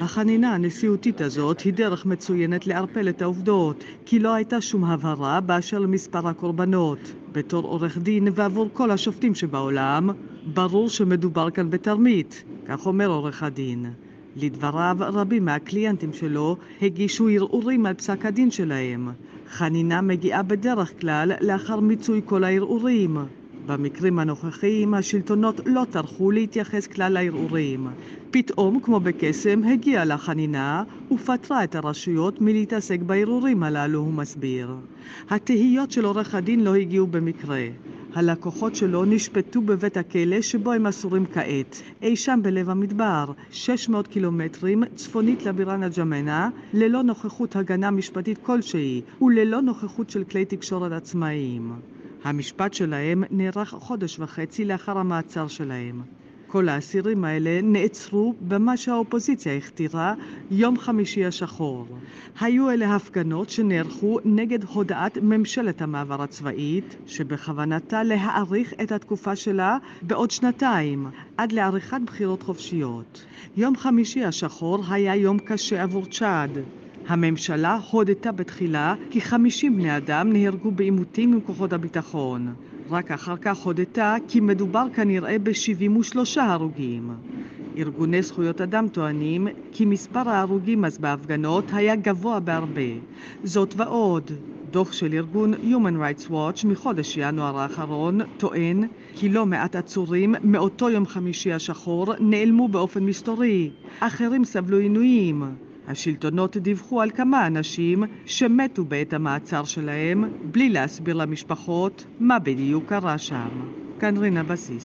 החנינה 0.00 0.54
הנשיאותית 0.54 1.20
הזאת 1.20 1.60
היא 1.60 1.72
דרך 1.72 2.06
מצוינת 2.06 2.66
לערפל 2.66 3.08
את 3.08 3.22
העובדות, 3.22 3.84
כי 4.06 4.18
לא 4.18 4.34
הייתה 4.34 4.60
שום 4.60 4.84
הבהרה 4.84 5.40
באשר 5.40 5.78
למספר 5.78 6.28
הקורבנות. 6.28 6.98
בתור 7.32 7.64
עורך 7.64 7.98
דין 7.98 8.28
ועבור 8.34 8.70
כל 8.72 8.90
השופטים 8.90 9.34
שבעולם, 9.34 10.10
ברור 10.54 10.90
שמדובר 10.90 11.50
כאן 11.50 11.70
בתרמית, 11.70 12.44
כך 12.68 12.86
אומר 12.86 13.06
עורך 13.06 13.42
הדין. 13.42 13.86
לדבריו, 14.36 14.96
רבים 15.00 15.44
מהקליינטים 15.44 16.12
שלו 16.12 16.56
הגישו 16.82 17.28
ערעורים 17.28 17.86
על 17.86 17.94
פסק 17.94 18.26
הדין 18.26 18.50
שלהם. 18.50 19.08
חנינה 19.50 20.00
מגיעה 20.00 20.42
בדרך 20.42 21.00
כלל 21.00 21.32
לאחר 21.40 21.80
מיצוי 21.80 22.20
כל 22.24 22.44
הערעורים. 22.44 23.16
במקרים 23.66 24.18
הנוכחיים 24.18 24.94
השלטונות 24.94 25.60
לא 25.66 25.84
טרחו 25.90 26.30
להתייחס 26.30 26.86
כלל 26.86 27.12
לערעורים. 27.12 27.86
פתאום, 28.30 28.80
כמו 28.80 29.00
בקסם, 29.00 29.64
הגיעה 29.64 30.04
לחנינה 30.04 30.82
ופטרה 31.10 31.64
את 31.64 31.74
הרשויות 31.74 32.40
מלהתעסק 32.40 33.00
בערעורים 33.00 33.62
הללו, 33.62 33.98
הוא 33.98 34.12
מסביר. 34.12 34.76
התהיות 35.30 35.90
של 35.90 36.04
עורך 36.04 36.34
הדין 36.34 36.64
לא 36.64 36.74
הגיעו 36.74 37.06
במקרה. 37.06 37.66
הלקוחות 38.14 38.74
שלו 38.74 39.04
נשפטו 39.04 39.62
בבית 39.62 39.96
הכלא 39.96 40.42
שבו 40.42 40.72
הם 40.72 40.86
אסורים 40.86 41.26
כעת, 41.26 41.82
אי 42.02 42.16
שם 42.16 42.40
בלב 42.42 42.70
המדבר, 42.70 43.24
600 43.50 44.06
קילומטרים 44.06 44.82
צפונית 44.94 45.46
לבירה 45.46 45.76
נג'מנה, 45.76 46.48
ללא 46.72 47.02
נוכחות 47.02 47.56
הגנה 47.56 47.90
משפטית 47.90 48.38
כלשהי 48.38 49.02
וללא 49.20 49.62
נוכחות 49.62 50.10
של 50.10 50.24
כלי 50.24 50.44
תקשורת 50.44 50.92
עצמאיים. 50.92 51.72
המשפט 52.22 52.74
שלהם 52.74 53.24
נערך 53.30 53.68
חודש 53.70 54.18
וחצי 54.18 54.64
לאחר 54.64 54.98
המעצר 54.98 55.48
שלהם. 55.48 56.02
כל 56.50 56.68
האסירים 56.68 57.24
האלה 57.24 57.60
נעצרו 57.62 58.34
במה 58.40 58.76
שהאופוזיציה 58.76 59.56
הכתירה 59.56 60.14
יום 60.50 60.78
חמישי 60.78 61.24
השחור. 61.24 61.86
היו 62.40 62.70
אלה 62.70 62.94
הפגנות 62.94 63.48
שנערכו 63.48 64.18
נגד 64.24 64.64
הודעת 64.64 65.18
ממשלת 65.22 65.82
המעבר 65.82 66.22
הצבאית, 66.22 66.96
שבכוונתה 67.06 68.02
להאריך 68.02 68.74
את 68.82 68.92
התקופה 68.92 69.36
שלה 69.36 69.76
בעוד 70.02 70.30
שנתיים, 70.30 71.06
עד 71.36 71.52
לעריכת 71.52 72.00
בחירות 72.06 72.42
חופשיות. 72.42 73.24
יום 73.56 73.76
חמישי 73.76 74.24
השחור 74.24 74.84
היה 74.88 75.16
יום 75.16 75.38
קשה 75.38 75.82
עבור 75.82 76.06
צ'אד. 76.06 76.58
הממשלה 77.06 77.78
הודתה 77.90 78.32
בתחילה 78.32 78.94
כי 79.10 79.20
50 79.20 79.76
בני 79.76 79.96
אדם 79.96 80.32
נהרגו 80.32 80.70
בעימותים 80.70 81.32
עם 81.32 81.40
כוחות 81.40 81.72
הביטחון. 81.72 82.54
רק 82.90 83.10
אחר 83.10 83.36
כך 83.36 83.58
הודתה 83.58 84.16
כי 84.28 84.40
מדובר 84.40 84.84
כנראה 84.92 85.38
ב-73 85.38 86.18
הרוגים. 86.40 87.10
ארגוני 87.76 88.22
זכויות 88.22 88.60
אדם 88.60 88.88
טוענים 88.88 89.48
כי 89.72 89.84
מספר 89.84 90.28
ההרוגים 90.28 90.84
אז 90.84 90.98
בהפגנות 90.98 91.72
היה 91.72 91.96
גבוה 91.96 92.40
בהרבה. 92.40 92.82
זאת 93.42 93.74
ועוד, 93.76 94.30
דוח 94.64 94.92
של 94.92 95.12
ארגון 95.14 95.54
Human 95.54 95.96
Rights 96.00 96.30
Watch 96.30 96.66
מחודש 96.66 97.16
ינואר 97.16 97.58
האחרון 97.58 98.20
טוען 98.36 98.84
כי 99.14 99.28
לא 99.28 99.46
מעט 99.46 99.76
עצורים 99.76 100.34
מאותו 100.42 100.90
יום 100.90 101.06
חמישי 101.06 101.52
השחור 101.52 102.14
נעלמו 102.20 102.68
באופן 102.68 103.04
מסתורי, 103.04 103.70
אחרים 104.00 104.44
סבלו 104.44 104.78
עינויים. 104.78 105.67
השלטונות 105.88 106.56
דיווחו 106.56 107.02
על 107.02 107.10
כמה 107.10 107.46
אנשים 107.46 108.04
שמתו 108.26 108.84
בעת 108.84 109.12
המעצר 109.12 109.64
שלהם 109.64 110.24
בלי 110.42 110.68
להסביר 110.68 111.16
למשפחות 111.16 112.04
מה 112.20 112.38
בדיוק 112.38 112.84
קרה 112.88 113.18
שם. 113.18 113.48
כאן 114.00 114.16
רינה 114.16 114.42
בסיס. 114.42 114.82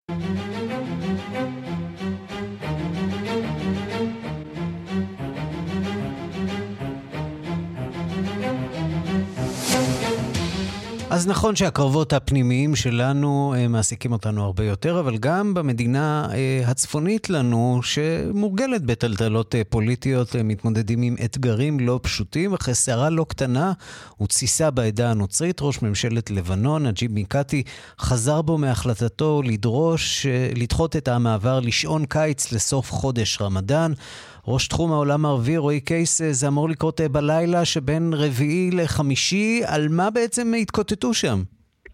אז 11.11 11.27
נכון 11.27 11.57
שהקרבות 11.57 12.13
הפנימיים 12.13 12.77
שלנו 12.77 13.55
אה, 13.57 13.69
מעסיקים 13.69 14.13
אותנו 14.13 14.45
הרבה 14.45 14.65
יותר, 14.65 15.01
אבל 15.01 15.19
גם 15.19 15.55
במדינה 15.55 16.29
אה, 16.33 16.63
הצפונית 16.67 17.31
לנו, 17.31 17.81
שמורגלת 17.83 18.83
בטלטלות 18.83 19.55
אה, 19.55 19.63
פוליטיות, 19.69 20.37
מתמודדים 20.45 21.03
עם 21.03 21.17
אתגרים 21.25 21.81
לא 21.81 22.01
פשוטים. 22.03 22.55
אחרי 22.55 22.75
סערה 22.75 23.11
לא 23.11 23.27
קטנה 23.29 23.73
ותסיסה 24.23 24.71
בעדה 24.71 25.11
הנוצרית, 25.11 25.61
ראש 25.61 25.83
ממשלת 25.83 26.31
לבנון, 26.31 26.87
נג'יב 26.87 27.13
מיקאטי, 27.13 27.63
חזר 28.01 28.43
בו 28.43 28.59
מהחלטתו 28.59 29.43
לדרוש, 29.45 30.27
לדחות 30.57 30.97
את 30.97 31.09
המעבר 31.09 31.61
לשעון 31.61 32.05
קיץ 32.05 32.53
לסוף 32.53 32.93
חודש 32.93 33.41
רמדאן. 33.41 33.93
ראש 34.47 34.69
תחום 34.69 34.93
העולם 34.93 35.25
הערבי, 35.25 35.57
רועי 35.57 35.81
קייס, 35.81 36.23
זה 36.31 36.49
אמור 36.49 36.69
לקרות 36.69 37.01
אה, 37.01 37.09
בלילה 37.09 37.65
שבין 37.65 38.11
רביעי 38.13 38.71
לחמישי, 38.73 39.61
על 39.67 39.89
מה 39.91 40.11
בעצם 40.11 40.53
התקוטטו 40.61 41.15
שם? 41.15 41.37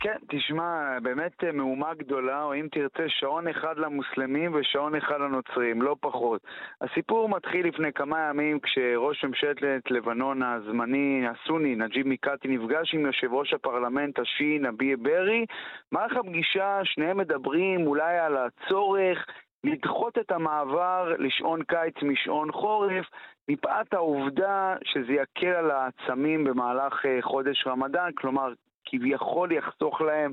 כן, 0.01 0.17
תשמע, 0.29 0.99
באמת 1.03 1.45
אה, 1.45 1.53
מהומה 1.53 1.95
גדולה, 1.95 2.43
או 2.43 2.55
אם 2.55 2.67
תרצה, 2.73 3.03
שעון 3.09 3.49
אחד 3.49 3.79
למוסלמים 3.79 4.55
ושעון 4.55 4.95
אחד 4.95 5.21
לנוצרים, 5.21 5.83
לא 5.83 5.97
פחות. 6.01 6.41
הסיפור 6.81 7.29
מתחיל 7.29 7.67
לפני 7.67 7.93
כמה 7.93 8.29
ימים 8.31 8.61
כשראש 8.61 9.25
ממשלת 9.25 9.91
לבנון 9.91 10.43
הזמני, 10.43 11.25
הסוני, 11.29 11.77
נג'יב 11.77 12.07
מיקאטי, 12.07 12.49
נפגש 12.49 12.95
עם 12.95 13.07
יושב 13.07 13.33
ראש 13.33 13.55
הפרלמנט 13.55 14.19
השיעי, 14.19 14.59
נביה 14.59 14.97
ברי. 14.97 15.47
במהלך 15.93 16.13
הפגישה 16.17 16.81
שניהם 16.85 17.17
מדברים 17.17 17.87
אולי 17.87 18.19
על 18.19 18.37
הצורך 18.37 19.27
לדחות 19.67 20.19
את 20.19 20.31
המעבר 20.31 21.13
לשעון 21.19 21.63
קיץ 21.63 21.95
משעון 22.03 22.53
חורף, 22.53 23.05
מפאת 23.49 23.95
העובדה 23.95 24.75
שזה 24.85 25.13
יקל 25.13 25.47
על 25.47 25.71
העצמים 25.71 26.45
במהלך 26.45 26.93
אה, 27.07 27.19
חודש 27.23 27.67
רמדאן, 27.67 28.11
כלומר 28.15 28.53
כביכול 28.87 29.53
יחסוך 29.53 30.01
להם 30.01 30.33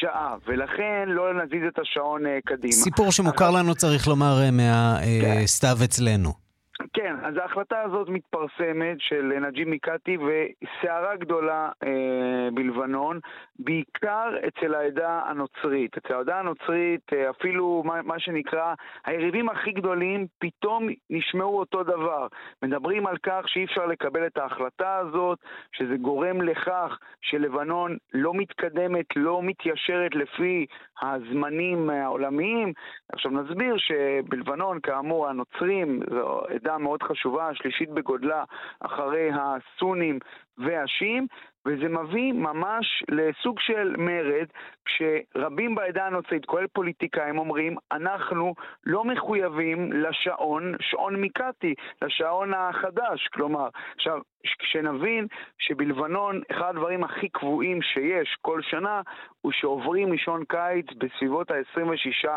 שעה, 0.00 0.36
ולכן 0.46 1.04
לא 1.08 1.34
נזיז 1.34 1.62
את 1.68 1.78
השעון 1.78 2.26
אה, 2.26 2.38
קדימה. 2.44 2.72
סיפור 2.72 3.12
שמוכר 3.12 3.50
לנו, 3.50 3.74
צריך 3.74 4.08
לומר, 4.08 4.34
אה, 4.42 4.50
מהסתיו 4.52 5.76
כן. 5.78 5.84
אצלנו. 5.84 6.43
כן, 6.92 7.16
אז 7.22 7.36
ההחלטה 7.36 7.82
הזאת 7.82 8.08
מתפרסמת 8.08 8.96
של 8.98 9.32
נג'ים 9.40 9.70
מיקאטי 9.70 10.16
וסערה 10.16 11.16
גדולה 11.16 11.70
אה, 11.84 12.48
בלבנון, 12.54 13.20
בעיקר 13.58 14.30
אצל 14.48 14.74
העדה 14.74 15.20
הנוצרית. 15.26 15.96
אצל 15.96 16.14
העדה 16.14 16.38
הנוצרית, 16.38 17.12
אה, 17.12 17.30
אפילו 17.30 17.82
מה, 17.84 18.02
מה 18.02 18.18
שנקרא, 18.18 18.74
היריבים 19.04 19.48
הכי 19.48 19.72
גדולים 19.72 20.26
פתאום 20.38 20.88
נשמעו 21.10 21.58
אותו 21.58 21.82
דבר. 21.82 22.26
מדברים 22.62 23.06
על 23.06 23.16
כך 23.22 23.42
שאי 23.46 23.64
אפשר 23.64 23.86
לקבל 23.86 24.26
את 24.26 24.36
ההחלטה 24.36 24.96
הזאת, 24.96 25.38
שזה 25.72 25.96
גורם 25.96 26.42
לכך 26.42 26.98
שלבנון 27.20 27.96
לא 28.14 28.34
מתקדמת, 28.34 29.06
לא 29.16 29.42
מתיישרת 29.42 30.14
לפי 30.14 30.66
הזמנים 31.02 31.90
העולמיים. 31.90 32.72
עכשיו 33.12 33.30
נסביר 33.30 33.76
שבלבנון, 33.78 34.80
כאמור, 34.80 35.28
הנוצרים, 35.28 36.00
זו 36.10 36.40
עדה 36.64 36.78
מאוד 36.78 37.02
חשובה, 37.02 37.48
השלישית 37.48 37.90
בגודלה 37.90 38.44
אחרי 38.80 39.30
הסונים 39.34 40.18
והשיעים, 40.58 41.26
וזה 41.66 41.88
מביא 41.88 42.32
ממש 42.32 43.04
לסוג 43.08 43.60
של 43.60 43.94
מרד, 43.98 44.46
כשרבים 44.84 45.74
בעדה 45.74 46.06
הנוצרית, 46.06 46.44
כולל 46.44 46.66
פוליטיקאים, 46.66 47.38
אומרים, 47.38 47.76
אנחנו 47.92 48.54
לא 48.86 49.04
מחויבים 49.04 49.92
לשעון, 49.92 50.74
שעון 50.80 51.16
מיקאטי, 51.16 51.74
לשעון 52.02 52.54
החדש. 52.54 53.28
כלומר, 53.32 53.68
עכשיו, 53.94 54.18
כשנבין 54.58 55.26
שבלבנון 55.58 56.40
אחד 56.50 56.68
הדברים 56.68 57.04
הכי 57.04 57.28
קבועים 57.28 57.82
שיש 57.82 58.36
כל 58.40 58.62
שנה 58.62 59.00
הוא 59.40 59.52
שעוברים 59.52 60.12
משעון 60.12 60.44
קיץ 60.44 60.86
בסביבות 60.98 61.50
ה-26 61.50 62.28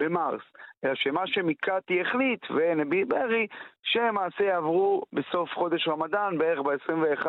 במרס, 0.00 0.42
אלא 0.84 0.94
שמה 0.94 1.26
שמקאטי 1.26 2.00
החליט 2.00 2.50
ונבי 2.50 3.04
ברי, 3.04 3.46
שמעשה 3.82 4.44
יעברו 4.44 5.02
בסוף 5.12 5.50
חודש 5.54 5.88
רמדאן, 5.88 6.38
בערך 6.38 6.58
ב-21 6.58 7.26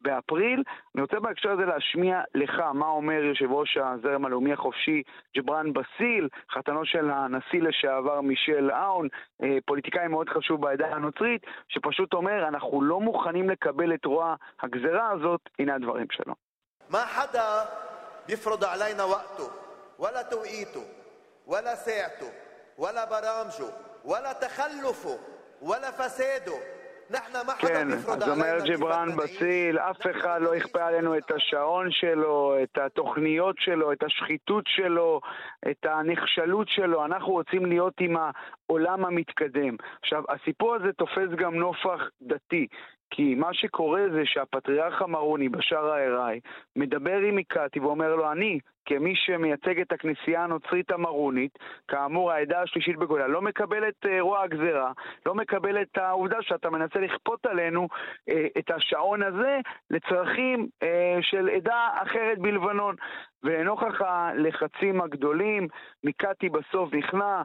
באפריל. 0.00 0.62
אני 0.94 1.02
רוצה 1.02 1.20
בהקשר 1.20 1.50
הזה 1.50 1.64
להשמיע 1.64 2.20
לך 2.34 2.60
מה 2.74 2.86
אומר 2.86 3.24
יושב 3.24 3.52
ראש 3.52 3.76
הזרם 3.76 4.24
הלאומי 4.24 4.52
החופשי 4.52 5.02
ג'בראן 5.36 5.72
בסיל, 5.72 6.28
חתנו 6.50 6.84
של 6.84 7.10
הנשיא 7.10 7.62
לשעבר 7.62 8.20
מישל 8.20 8.70
אאון, 8.70 9.08
אה, 9.42 9.58
פוליטיקאי 9.66 10.08
מאוד 10.08 10.28
חשוב 10.28 10.60
בעדה 10.60 10.86
הנוצרית, 10.86 11.42
שפשוט 11.68 12.12
אומר, 12.14 12.48
אנחנו 12.48 12.82
לא 12.82 13.00
מוכנים 13.00 13.50
לקבל 13.50 13.94
את 13.94 14.04
רוע 14.04 14.34
הגזרה 14.62 15.10
הזאת, 15.10 15.40
הנה 15.58 15.74
הדברים 15.74 16.06
שלו. 16.10 16.34
מה 16.90 16.98
חדה 16.98 17.64
יפרוד 18.28 18.64
עלינו 18.64 19.02
וכתו, 19.10 19.50
ולא 19.98 20.22
תואיתו 20.30 21.01
ولا 21.47 21.75
ساعته 21.75 22.31
ولا 22.77 23.05
برامجه 23.05 23.73
ولا 24.05 24.33
تخلفه 24.33 25.19
ولا 25.61 25.91
فساده 25.91 26.77
כן, 27.59 27.91
אז 27.91 28.29
אומר 28.29 28.57
ג'יבראן 28.65 29.15
בסיל, 29.15 29.79
אף 29.79 29.97
אחד 30.11 30.39
לא 30.41 30.55
יכפה 30.55 30.85
עלינו 30.85 31.17
את 31.17 31.31
השעון 31.31 31.91
שלו, 31.91 32.55
את 32.63 32.77
התוכניות 32.77 33.55
שלו, 33.59 33.93
את 33.93 34.03
השחיתות 34.03 34.63
שלו, 34.67 35.21
את 35.71 35.85
הנכשלות 35.85 36.67
שלו, 36.69 37.05
אנחנו 37.05 37.31
רוצים 37.31 37.65
להיות 37.65 37.93
עם 37.99 38.15
העולם 38.17 39.05
המתקדם. 39.05 39.75
עכשיו, 40.01 40.23
הסיפור 40.29 40.75
הזה 40.75 40.93
תופס 40.93 41.29
גם 41.37 41.55
נופח 41.55 41.99
דתי. 42.21 42.67
כי 43.09 43.35
מה 43.35 43.53
שקורה 43.53 44.01
זה 44.13 44.21
שהפטריארך 44.25 45.01
המרוני, 45.01 45.49
בשאר 45.49 45.91
הארעי, 45.91 46.39
מדבר 46.75 47.17
עם 47.17 47.35
מיקאטי 47.35 47.79
ואומר 47.79 48.15
לו, 48.15 48.31
אני, 48.31 48.59
כמי 48.86 49.16
שמייצג 49.16 49.80
את 49.80 49.92
הכנסייה 49.92 50.44
הנוצרית 50.44 50.90
המרונית, 50.90 51.58
כאמור 51.88 52.32
העדה 52.32 52.62
השלישית 52.62 52.96
בגולה, 52.96 53.28
לא 53.28 53.42
מקבל 53.42 53.88
את 53.88 54.06
אה, 54.06 54.20
רוע 54.20 54.42
הגזרה, 54.42 54.92
לא 55.26 55.34
מקבל 55.34 55.82
את 55.82 55.98
העובדה 55.98 56.42
שאתה 56.42 56.70
מנסה 56.70 56.98
לכפות 57.00 57.46
עלינו 57.46 57.88
אה, 58.28 58.46
את 58.58 58.70
השעון 58.70 59.22
הזה 59.22 59.60
לצרכים 59.90 60.68
אה, 60.82 61.18
של 61.20 61.48
עדה 61.48 61.88
אחרת 62.02 62.38
בלבנון. 62.38 62.96
ולנוכח 63.44 64.00
הלחצים 64.00 65.00
הגדולים, 65.00 65.68
מיקאטי 66.04 66.48
בסוף 66.48 66.94
נכנע, 66.94 67.42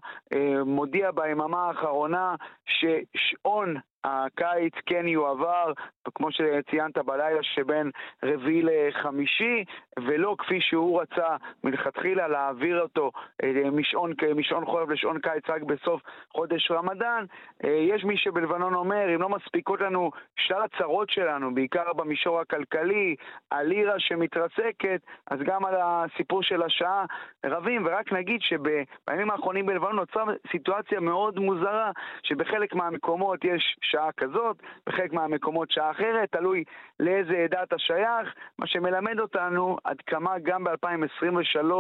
מודיע 0.66 1.12
ביממה 1.12 1.68
האחרונה 1.68 2.36
ששעון 2.66 3.76
הקיץ 4.08 4.74
כן 4.86 5.08
יועבר, 5.08 5.72
כמו 6.16 6.28
שציינת 6.32 6.98
בלילה 6.98 7.44
שבין 7.44 7.92
רביעי 8.24 8.62
לחמישי, 8.64 9.64
ולא 10.00 10.36
כפי 10.38 10.62
שהוא 10.62 11.02
רצה 11.02 11.36
מלכתחילה 11.64 12.28
להעביר 12.28 12.82
אותו 12.82 13.12
אה, 13.44 13.70
משעון, 13.72 14.14
משעון 14.36 14.66
חורף 14.66 14.90
לשעון 14.90 15.20
קיץ 15.20 15.50
רק 15.50 15.62
בסוף 15.62 16.02
חודש 16.32 16.72
רמדאן. 16.72 17.26
אה, 17.64 17.70
יש 17.70 18.04
מי 18.04 18.18
שבלבנון 18.18 18.74
אומר, 18.74 19.16
אם 19.16 19.22
לא 19.22 19.30
מספיקות 19.30 19.82
לנו 19.82 20.12
שאר 20.36 20.62
הצרות 20.64 21.10
שלנו, 21.10 21.56
בעיקר 21.56 21.94
במישור 21.94 22.40
הכלכלי, 22.40 23.16
הלירה 23.52 24.00
שמתרסקת, 24.00 25.02
אז 25.32 25.40
גם 25.40 25.66
על 25.66 25.76
הסיפור 25.78 26.44
של 26.44 26.62
השעה 26.64 27.06
רבים, 27.46 27.86
ורק 27.86 28.14
נגיד 28.14 28.42
שבימים 28.42 29.32
האחרונים 29.32 29.66
בלבנון 29.66 29.96
נוצרה 29.96 30.24
סיטואציה 30.52 31.00
מאוד 31.00 31.40
מוזרה, 31.40 31.92
שבחלק 32.24 32.76
מהמקומות 32.76 33.46
יש 33.46 33.78
שעה 33.98 34.12
כזאת, 34.18 34.58
בחלק 34.88 35.14
מהמקומות 35.14 35.72
שעה 35.72 35.92
אחרת, 35.92 36.32
תלוי 36.32 36.64
לאיזה 37.00 37.34
עדה 37.44 37.64
אתה 37.64 37.76
שייך, 37.78 38.28
מה 38.60 38.68
שמלמד 38.68 39.20
אותנו 39.20 39.78
עד 39.84 39.98
כמה 40.08 40.32
גם 40.44 40.64
ב-2023 40.64 41.72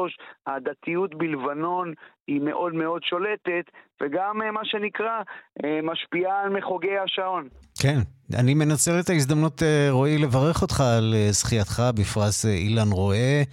הדתיות 0.47 1.15
בלבנון 1.15 1.93
היא 2.27 2.41
מאוד 2.41 2.73
מאוד 2.73 3.01
שולטת, 3.03 3.65
וגם 4.01 4.41
אה, 4.41 4.51
מה 4.51 4.61
שנקרא 4.63 5.21
אה, 5.63 5.79
משפיעה 5.83 6.41
על 6.41 6.49
מחוגי 6.49 6.97
השעון. 6.97 7.47
כן, 7.81 7.99
אני 8.39 8.53
מנצל 8.53 8.99
את 8.99 9.09
ההזדמנות, 9.09 9.63
אה, 9.63 9.87
רועי, 9.91 10.17
לברך 10.17 10.61
אותך 10.61 10.81
על 10.97 11.13
זכייתך 11.29 11.83
בפרס 11.95 12.45
אילן 12.45 12.91
רואה. 12.91 13.43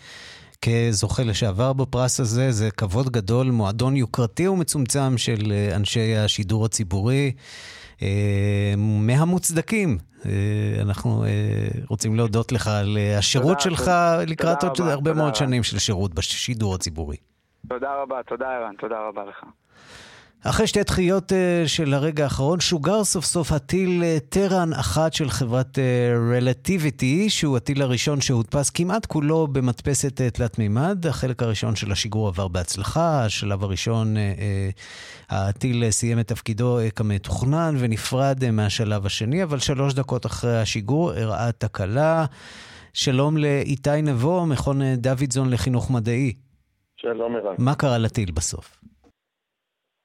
כזוכה 0.62 1.22
לשעבר 1.22 1.72
בפרס 1.72 2.20
הזה. 2.20 2.53
זה 2.53 2.70
כבוד 2.70 3.11
גדול, 3.11 3.46
מועדון 3.46 3.96
יוקרתי 3.96 4.48
ומצומצם 4.48 5.18
של 5.18 5.53
אנשי 5.77 6.16
השידור 6.16 6.64
הציבורי. 6.64 7.33
אה, 8.05 8.75
מהמוצדקים. 8.77 9.99
אנחנו 10.83 11.25
רוצים 11.88 12.14
להודות 12.14 12.53
לך 12.53 12.67
על 12.69 12.99
השירות 13.19 13.61
שלך 13.61 13.90
לקראת 14.27 14.64
עוד 14.64 14.81
הרבה 14.81 15.14
מאוד 15.14 15.35
שנים 15.35 15.62
של 15.62 15.79
שירות 15.79 16.14
בשידור 16.14 16.75
הציבורי. 16.75 17.17
תודה 17.69 18.03
רבה, 18.03 18.23
תודה 18.23 18.47
ערן, 18.47 18.75
תודה 18.79 18.97
רבה 19.09 19.25
לך. 19.25 19.45
אחרי 20.46 20.66
שתי 20.66 20.83
דחיות 20.83 21.33
uh, 21.33 21.68
של 21.68 21.94
הרגע 21.94 22.24
האחרון, 22.24 22.61
שוגר 22.61 23.04
סוף 23.04 23.24
סוף 23.24 23.52
הטיל 23.52 24.02
uh, 24.02 24.20
טרן 24.28 24.72
אחת 24.72 25.12
של 25.12 25.30
חברת 25.30 25.78
רלטיביטי, 26.33 27.26
uh, 27.26 27.30
שהוא 27.30 27.57
הטיל 27.57 27.83
הראשון 27.83 28.20
שהודפס 28.20 28.70
כמעט 28.70 29.07
כולו 29.07 29.46
במדפסת 29.46 30.22
תלת 30.22 30.59
מימד. 30.59 31.07
החלק 31.07 31.42
הראשון 31.42 31.76
של 31.76 31.92
השיגור 31.92 32.28
עבר 32.28 32.48
בהצלחה, 32.48 33.24
השלב 33.24 33.64
הראשון, 33.64 34.16
הטיל 35.30 35.90
סיים 35.90 36.20
את 36.20 36.28
תפקידו 36.28 36.78
כמתוכנן 36.96 37.74
ונפרד 37.78 38.50
מהשלב 38.50 39.07
השני, 39.07 39.42
אבל 39.42 39.59
שלוש 39.59 39.94
דקות 39.94 40.26
אחרי 40.26 40.61
השיגור 40.61 41.14
אירעה 41.14 41.52
תקלה. 41.52 42.24
שלום 42.92 43.37
לאיתי 43.37 44.02
נבו, 44.02 44.46
מכון 44.46 44.94
דוידזון 44.94 45.50
לחינוך 45.50 45.90
מדעי. 45.90 46.33
שלום 46.96 47.37
ערן. 47.37 47.54
מה 47.59 47.74
קרה 47.74 47.98
לטיל 47.98 48.30
בסוף? 48.30 48.76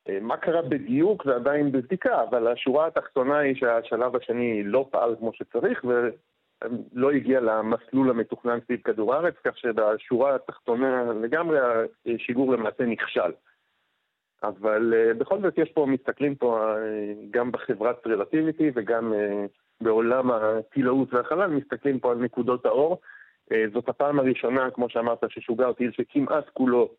אה, 0.09 0.19
מה 0.21 0.37
קרה 0.37 0.61
בדיוק 0.61 1.25
זה 1.25 1.35
עדיין 1.35 1.71
בבדיקה, 1.71 2.23
אבל 2.23 2.47
השורה 2.47 2.87
התחתונה 2.87 3.37
היא 3.37 3.55
שהשלב 3.55 4.15
השני 4.15 4.63
לא 4.63 4.87
פעל 4.91 5.15
כמו 5.19 5.33
שצריך 5.33 5.83
ולא 5.83 7.11
הגיע 7.11 7.39
למסלול 7.39 8.09
המתוכנן 8.09 8.59
סביב 8.65 8.79
כדור 8.83 9.13
הארץ, 9.15 9.35
כך 9.43 9.57
שבשורה 9.57 10.35
התחתונה 10.35 11.13
לגמרי 11.21 11.57
השיגור 12.05 12.53
למעשה 12.53 12.85
נכשל. 12.85 13.31
אבל 14.43 14.93
uh, 14.93 15.17
בכל 15.17 15.41
זאת 15.41 15.57
יש 15.57 15.69
פה, 15.69 15.85
מסתכלים 15.85 16.35
פה 16.35 16.75
גם 17.31 17.51
בחברת 17.51 18.07
רלטיביטי 18.07 18.71
וגם 18.75 19.13
בעולם 19.81 20.31
הטילאות 20.31 21.13
והחלל, 21.13 21.47
מסתכלים 21.47 21.99
פה 21.99 22.11
על 22.11 22.17
נקודות 22.17 22.65
האור. 22.65 23.01
זאת 23.73 23.89
הפעם 23.89 24.19
הראשונה, 24.19 24.71
כמו 24.71 24.89
שאמרת, 24.89 25.23
ששוגר 25.29 25.73
טיל 25.73 25.91
שכמעט 25.91 26.49
כולו 26.53 26.89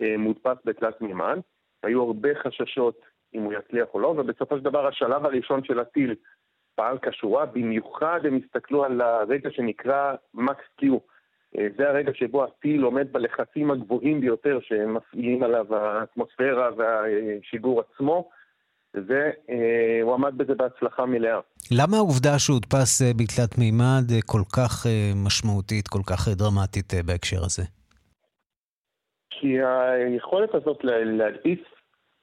מודפס 0.00 0.56
בתלת 0.64 1.00
מימד. 1.00 1.38
היו 1.82 2.02
הרבה 2.02 2.28
חששות 2.42 3.00
אם 3.34 3.42
הוא 3.42 3.52
יצליח 3.52 3.88
או 3.94 4.00
לא, 4.00 4.08
ובסופו 4.08 4.58
של 4.58 4.64
דבר 4.64 4.86
השלב 4.86 5.26
הראשון 5.26 5.64
של 5.64 5.80
הטיל 5.80 6.14
פעל 6.74 6.98
כשורה, 7.02 7.46
במיוחד 7.46 8.20
הם 8.24 8.40
הסתכלו 8.44 8.84
על 8.84 9.00
הרגע 9.00 9.50
שנקרא 9.50 10.14
מקס 10.34 10.64
קיו. 10.76 10.98
אה, 11.58 11.66
זה 11.78 11.88
הרגע 11.88 12.12
שבו 12.14 12.44
הטיל 12.44 12.82
עומד 12.82 13.12
בלחצים 13.12 13.70
הגבוהים 13.70 14.20
ביותר 14.20 14.58
שמפעילים 14.62 15.42
עליו 15.42 15.74
האטמוספירה 15.74 16.70
והשיגור 16.76 17.80
עצמו, 17.80 18.28
והוא 18.94 20.14
עמד 20.14 20.38
בזה 20.38 20.54
בהצלחה 20.54 21.06
מלאה. 21.06 21.40
למה 21.70 21.96
העובדה 21.96 22.38
שהודפס 22.38 23.02
אה, 23.02 23.10
בתלת 23.16 23.58
מימד 23.58 24.04
אה, 24.14 24.18
כל 24.26 24.42
כך 24.56 24.86
משמעותית, 25.26 25.88
כל 25.88 26.02
כך 26.06 26.28
דרמטית 26.28 26.92
בהקשר 27.06 27.44
הזה? 27.44 27.62
כי 29.40 29.62
היכולת 29.62 30.54
הזאת 30.54 30.84
להדפיס 30.84 31.58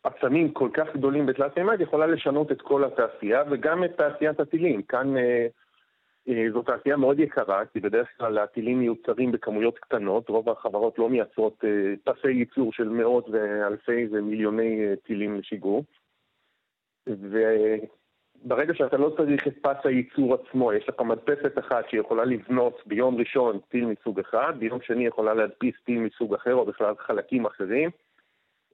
עצמים 0.03 0.51
כל 0.51 0.69
כך 0.73 0.87
גדולים 0.95 1.25
בתלת 1.25 1.57
מימד 1.57 1.81
יכולה 1.81 2.07
לשנות 2.07 2.51
את 2.51 2.61
כל 2.61 2.83
התעשייה 2.83 3.43
וגם 3.51 3.83
את 3.83 3.97
תעשיית 3.97 4.39
הטילים. 4.39 4.81
כאן 4.81 5.17
אה, 5.17 5.47
אה, 6.29 6.45
זו 6.53 6.61
תעשייה 6.61 6.97
מאוד 6.97 7.19
יקרה, 7.19 7.65
כי 7.65 7.79
בדרך 7.79 8.07
כלל 8.17 8.37
הטילים 8.37 8.79
מיוצרים 8.79 9.31
בכמויות 9.31 9.79
קטנות, 9.79 10.29
רוב 10.29 10.49
החברות 10.49 10.99
לא 10.99 11.09
מייצרות 11.09 11.63
אה, 11.63 11.93
פסי 12.03 12.31
ייצור 12.31 12.73
של 12.73 12.89
מאות 12.89 13.29
ואלפי 13.29 14.07
ומיליוני 14.11 14.85
אה, 14.85 14.95
טילים 14.95 15.39
לשיגור. 15.39 15.83
וברגע 18.45 18.73
שאתה 18.73 18.97
לא 18.97 19.13
צריך 19.17 19.47
את 19.47 19.57
פס 19.61 19.85
הייצור 19.85 20.33
עצמו, 20.33 20.73
יש 20.73 20.89
לך 20.89 21.01
מדפסת 21.01 21.59
אחת 21.59 21.89
שיכולה 21.89 22.25
לבנות 22.25 22.81
ביום 22.85 23.15
ראשון 23.15 23.59
טיל 23.69 23.85
מסוג 23.85 24.19
אחד, 24.19 24.53
ביום 24.59 24.81
שני 24.81 25.05
יכולה 25.05 25.33
להדפיס 25.33 25.75
טיל 25.85 25.99
מסוג 25.99 26.33
אחר 26.33 26.53
או 26.53 26.65
בכלל 26.65 26.93
חלקים 26.95 27.45
אחרים. 27.45 27.89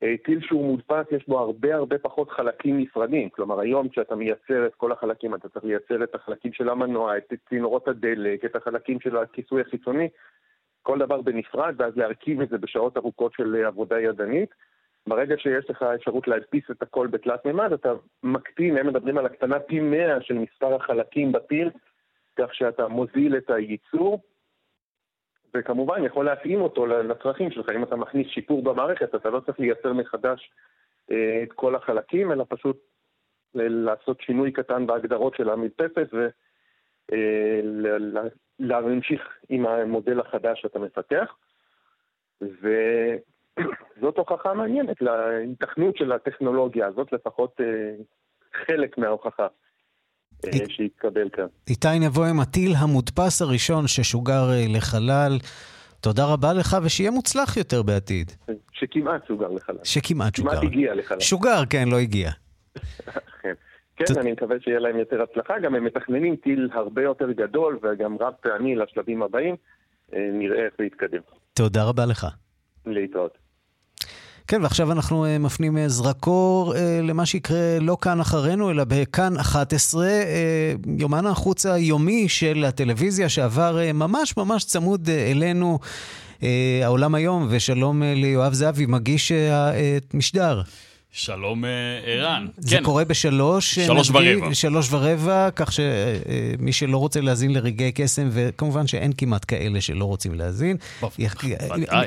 אה, 0.04 0.16
טיל 0.26 0.42
שהוא 0.42 0.66
מודפס 0.66 1.06
יש 1.12 1.28
בו 1.28 1.40
הרבה 1.40 1.76
הרבה 1.76 1.98
פחות 1.98 2.30
חלקים 2.30 2.80
נפרדים. 2.80 3.30
כלומר, 3.30 3.60
היום 3.60 3.90
כשאתה 3.90 4.16
מייצר 4.16 4.66
את 4.66 4.76
כל 4.76 4.92
החלקים, 4.92 5.36
אתה 5.36 5.50
צריך 5.50 5.66
לייצר 5.66 6.04
את 6.04 6.16
החלקים 6.16 6.54
של 6.54 6.70
המנוע, 6.70 7.18
את 7.18 7.34
צינורות 7.50 7.88
הדלק, 7.88 8.46
את 8.46 8.56
החלקים 8.56 9.00
של 9.00 9.18
הכיסוי 9.18 9.62
החיצוני, 9.62 10.10
כל 10.82 11.00
דבר 11.00 11.22
בנפרד, 11.22 11.76
ואז 11.78 11.98
להרכיב 11.98 12.42
את 12.42 12.50
זה 12.50 12.58
בשעות 12.58 12.98
ארוכות 12.98 13.34
של 13.34 13.56
אה, 13.56 13.68
עבודה 13.68 14.00
ידנית. 14.00 14.50
ברגע 15.10 15.36
שיש 15.38 15.70
לך 15.70 15.84
אפשרות 15.84 16.28
להדפיס 16.28 16.64
את 16.72 16.82
הכל 16.82 17.08
בתלת 17.08 17.46
מימד, 17.46 17.74
אתה 17.74 17.94
מקטין, 18.24 18.78
הם 18.78 18.88
מדברים 18.88 19.18
על 19.18 19.26
הקטנה 19.26 19.60
פי 19.60 19.80
100 19.80 20.22
של 20.22 20.34
מספר 20.34 20.76
החלקים 20.76 21.32
בטיל, 21.32 21.70
כך 22.36 22.56
שאתה 22.56 22.88
מוזיל 22.88 23.38
את 23.38 23.50
הייצור, 23.50 24.22
וכמובן 25.54 26.04
יכול 26.04 26.26
להתאים 26.26 26.62
אותו 26.62 26.86
לצרכים 26.86 27.52
שלך. 27.52 27.70
אם 27.76 27.84
אתה 27.84 27.96
מכניס 27.96 28.28
שיפור 28.28 28.64
במערכת, 28.64 29.16
אתה 29.16 29.30
לא 29.30 29.40
צריך 29.40 29.60
לייצר 29.60 29.94
מחדש 29.94 30.52
אה, 31.12 31.44
את 31.44 31.54
כל 31.54 31.76
החלקים, 31.76 32.32
אלא 32.32 32.46
פשוט 32.50 32.78
לעשות 33.56 34.22
שינוי 34.22 34.52
קטן 34.52 34.88
בהגדרות 34.88 35.36
של 35.36 35.50
המדפסת 35.50 36.08
ולהמשיך 38.60 39.22
אה, 39.22 39.34
עם 39.50 39.66
המודל 39.66 40.20
החדש 40.20 40.62
שאתה 40.62 40.80
מפתח. 40.80 41.36
וזאת 43.98 44.18
הוכחה 44.18 44.54
מעניינת 44.54 45.02
להיתכנות 45.02 45.98
של 45.98 46.12
הטכנולוגיה 46.12 46.88
הזאת, 46.88 47.14
לפחות 47.14 47.62
אה, 47.62 47.66
חלק 48.66 48.98
מההוכחה. 48.98 49.48
אה, 50.46 50.52
שהתקבל 50.68 51.30
כאן. 51.30 51.46
איתי 51.70 52.00
נבוא 52.00 52.26
עם 52.26 52.40
הטיל 52.40 52.72
המודפס 52.78 53.42
הראשון 53.42 53.88
ששוגר 53.88 54.50
אה, 54.52 54.66
לחלל. 54.76 55.38
תודה 56.02 56.24
רבה 56.34 56.54
לך, 56.54 56.78
ושיהיה 56.84 57.12
מוצלח 57.12 57.58
יותר 57.58 57.84
בעתיד. 57.84 58.32
שכמעט 58.72 59.28
שוגר 59.28 59.48
לחלל. 59.48 59.84
שכמעט 59.84 60.36
שוגר. 60.36 60.52
כמעט 60.52 60.64
הגיע 60.64 60.96
לחלל. 60.96 61.20
שוגר, 61.20 61.66
כן, 61.70 61.88
לא 61.92 62.00
הגיע. 62.00 62.30
כן, 63.42 63.54
כן 63.96 64.20
אני 64.20 64.32
מקווה 64.32 64.56
שיהיה 64.60 64.80
להם 64.80 64.98
יותר 64.98 65.22
הצלחה. 65.22 65.60
גם 65.60 65.76
הם 65.76 65.84
מתכננים 65.84 66.36
טיל 66.36 66.70
הרבה 66.74 67.04
יותר 67.04 67.32
גדול 67.32 67.80
וגם 67.82 68.18
רב 68.20 68.34
פעמי 68.42 68.76
לשלבים 68.76 69.24
הבאים. 69.24 69.56
אה, 70.14 70.30
נראה 70.34 70.66
איך 70.66 70.74
זה 70.78 70.86
יתקדם. 70.86 71.22
תודה 71.54 71.84
רבה 71.84 72.06
לך. 72.06 72.28
להתראות. 72.86 73.38
כן, 74.50 74.64
ועכשיו 74.64 74.92
אנחנו 74.92 75.26
uh, 75.26 75.28
מפנים 75.40 75.78
uh, 75.78 75.80
זרקור 75.88 76.74
uh, 76.74 76.78
למה 77.04 77.26
שיקרה 77.26 77.80
לא 77.82 77.98
כאן 78.02 78.20
אחרינו, 78.20 78.72
אלא 78.72 78.84
בכאן 78.88 79.38
11, 79.38 80.08
uh, 80.08 80.90
יומן 80.98 81.26
החוץ 81.26 81.66
היומי 81.66 82.30
של 82.30 82.66
הטלוויזיה, 82.68 83.30
שעבר 83.30 83.80
ממש 83.94 84.38
ממש 84.38 84.64
צמוד 84.64 85.10
אלינו, 85.10 85.80
העולם 86.84 87.16
היום, 87.16 87.48
ושלום 87.50 88.04
ליואב 88.04 88.54
זהבי, 88.54 88.86
מגיש 88.86 89.32
המשדר. 90.14 90.62
שלום 91.12 91.66
אה, 91.66 91.70
ערן. 92.06 92.48
זה 92.58 92.78
כן. 92.78 92.84
קורה 92.84 93.06
בשלוש. 93.06 93.78
אה, 93.78 93.86
שלוש 93.86 94.12
נגיד, 94.12 94.38
ורבע. 94.38 94.56
שלוש 94.56 94.88
ורבע, 94.92 95.50
כך 95.56 95.72
שמי 95.72 96.74
שלא 96.74 96.98
רוצה 96.98 97.22
להאזין 97.22 97.54
לרגעי 97.54 97.92
קסם, 97.92 98.30
וכמובן 98.32 98.88
שאין 98.88 99.12
כמעט 99.18 99.46
כאלה 99.48 99.82
שלא 99.82 100.06
רוצים 100.06 100.34
להאזין. 100.34 100.78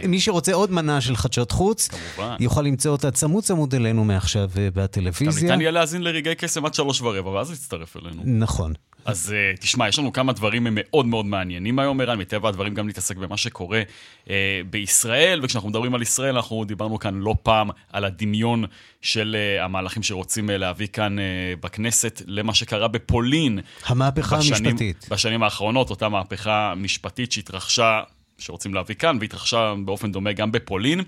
מי 0.08 0.20
שרוצה 0.20 0.52
עוד 0.52 0.72
מנה 0.72 1.00
של 1.00 1.16
חדשות 1.16 1.52
חוץ, 1.52 1.88
כמובן. 1.88 2.36
יוכל 2.40 2.62
למצוא 2.62 2.90
אותה 2.92 3.10
צמוד 3.10 3.44
צמוד 3.44 3.74
אלינו 3.74 4.04
מעכשיו 4.04 4.50
אה, 4.58 4.68
בטלוויזיה. 4.74 5.42
גם 5.42 5.48
ניתן 5.48 5.60
יהיה 5.60 5.70
להאזין 5.70 6.02
לרגעי 6.02 6.34
קסם 6.34 6.66
עד 6.66 6.74
שלוש 6.74 7.00
ורבע, 7.00 7.30
ואז 7.30 7.50
להצטרף 7.50 7.96
אלינו. 7.96 8.22
נכון. 8.24 8.72
אז 9.04 9.34
uh, 9.34 9.60
תשמע, 9.60 9.88
יש 9.88 9.98
לנו 9.98 10.12
כמה 10.12 10.32
דברים 10.32 10.66
מאוד 10.70 11.06
מאוד 11.06 11.26
מעניינים 11.26 11.78
היום, 11.78 12.00
ערן, 12.00 12.18
מטבע 12.18 12.48
הדברים 12.48 12.74
גם 12.74 12.86
להתעסק 12.86 13.16
במה 13.16 13.36
שקורה 13.36 13.82
uh, 14.24 14.28
בישראל, 14.70 15.40
וכשאנחנו 15.42 15.68
מדברים 15.68 15.94
על 15.94 16.02
ישראל, 16.02 16.34
אנחנו 16.36 16.64
דיברנו 16.64 16.98
כאן 16.98 17.14
לא 17.14 17.34
פעם 17.42 17.70
על 17.92 18.04
הדמיון 18.04 18.64
של 19.00 19.36
uh, 19.58 19.64
המהלכים 19.64 20.02
שרוצים 20.02 20.48
uh, 20.48 20.52
להביא 20.52 20.86
כאן 20.86 21.16
uh, 21.18 21.22
בכנסת 21.60 22.22
למה 22.26 22.54
שקרה 22.54 22.88
בפולין. 22.88 23.58
המהפכה 23.86 24.38
בשנים, 24.38 24.64
המשפטית. 24.64 25.06
בשנים 25.10 25.42
האחרונות, 25.42 25.90
אותה 25.90 26.08
מהפכה 26.08 26.74
משפטית 26.76 27.32
שהתרחשה 27.32 28.02
שרוצים 28.38 28.74
להביא 28.74 28.94
כאן, 28.94 29.16
והתרחשה 29.20 29.74
באופן 29.84 30.12
דומה 30.12 30.32
גם 30.32 30.52
בפולין. 30.52 31.00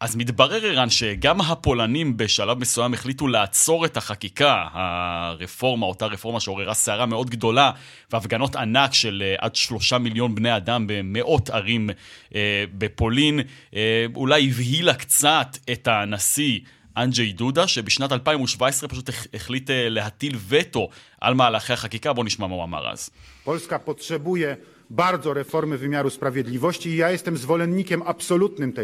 אז 0.00 0.16
מתברר, 0.16 0.66
ערן, 0.66 0.90
שגם 0.90 1.40
הפולנים 1.40 2.16
בשלב 2.16 2.58
מסוים 2.58 2.94
החליטו 2.94 3.28
לעצור 3.28 3.84
את 3.84 3.96
החקיקה, 3.96 4.64
הרפורמה, 4.72 5.86
אותה 5.86 6.06
רפורמה 6.06 6.40
שעוררה 6.40 6.74
סערה 6.74 7.06
מאוד 7.06 7.30
גדולה, 7.30 7.70
והפגנות 8.12 8.56
ענק 8.56 8.94
של 8.94 9.22
uh, 9.38 9.44
עד 9.44 9.56
שלושה 9.56 9.98
מיליון 9.98 10.34
בני 10.34 10.56
אדם 10.56 10.86
במאות 10.88 11.50
ערים 11.50 11.90
uh, 11.90 12.34
בפולין, 12.78 13.40
uh, 13.40 13.74
אולי 14.14 14.48
הבהילה 14.48 14.94
קצת 14.94 15.58
את 15.72 15.88
הנשיא. 15.88 16.60
אנג'י 16.96 17.32
דודה, 17.32 17.66
שבשנת 17.66 18.12
2017 18.12 18.88
פשוט 18.88 19.10
החליט 19.34 19.70
להטיל 19.74 20.36
וטו 20.48 20.88
על 21.20 21.34
מהלכי 21.34 21.72
החקיקה. 21.72 22.12
בואו 22.12 22.26
נשמע 22.26 22.46
מה 22.46 22.54
הוא 22.54 22.64
אמר 22.64 22.90
אז. 22.92 23.10
פולסקה 23.44 23.78
פוטשבויה 23.78 24.54
bardzo 24.90 25.34
reformy 25.34 25.76
wymiaru 25.76 26.10
sprawiedliwości 26.10 26.88
i 26.88 26.96
ja 26.96 27.10
jestem 27.10 27.36
zwolennikiem 27.36 28.02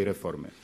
reformy. 0.05 0.64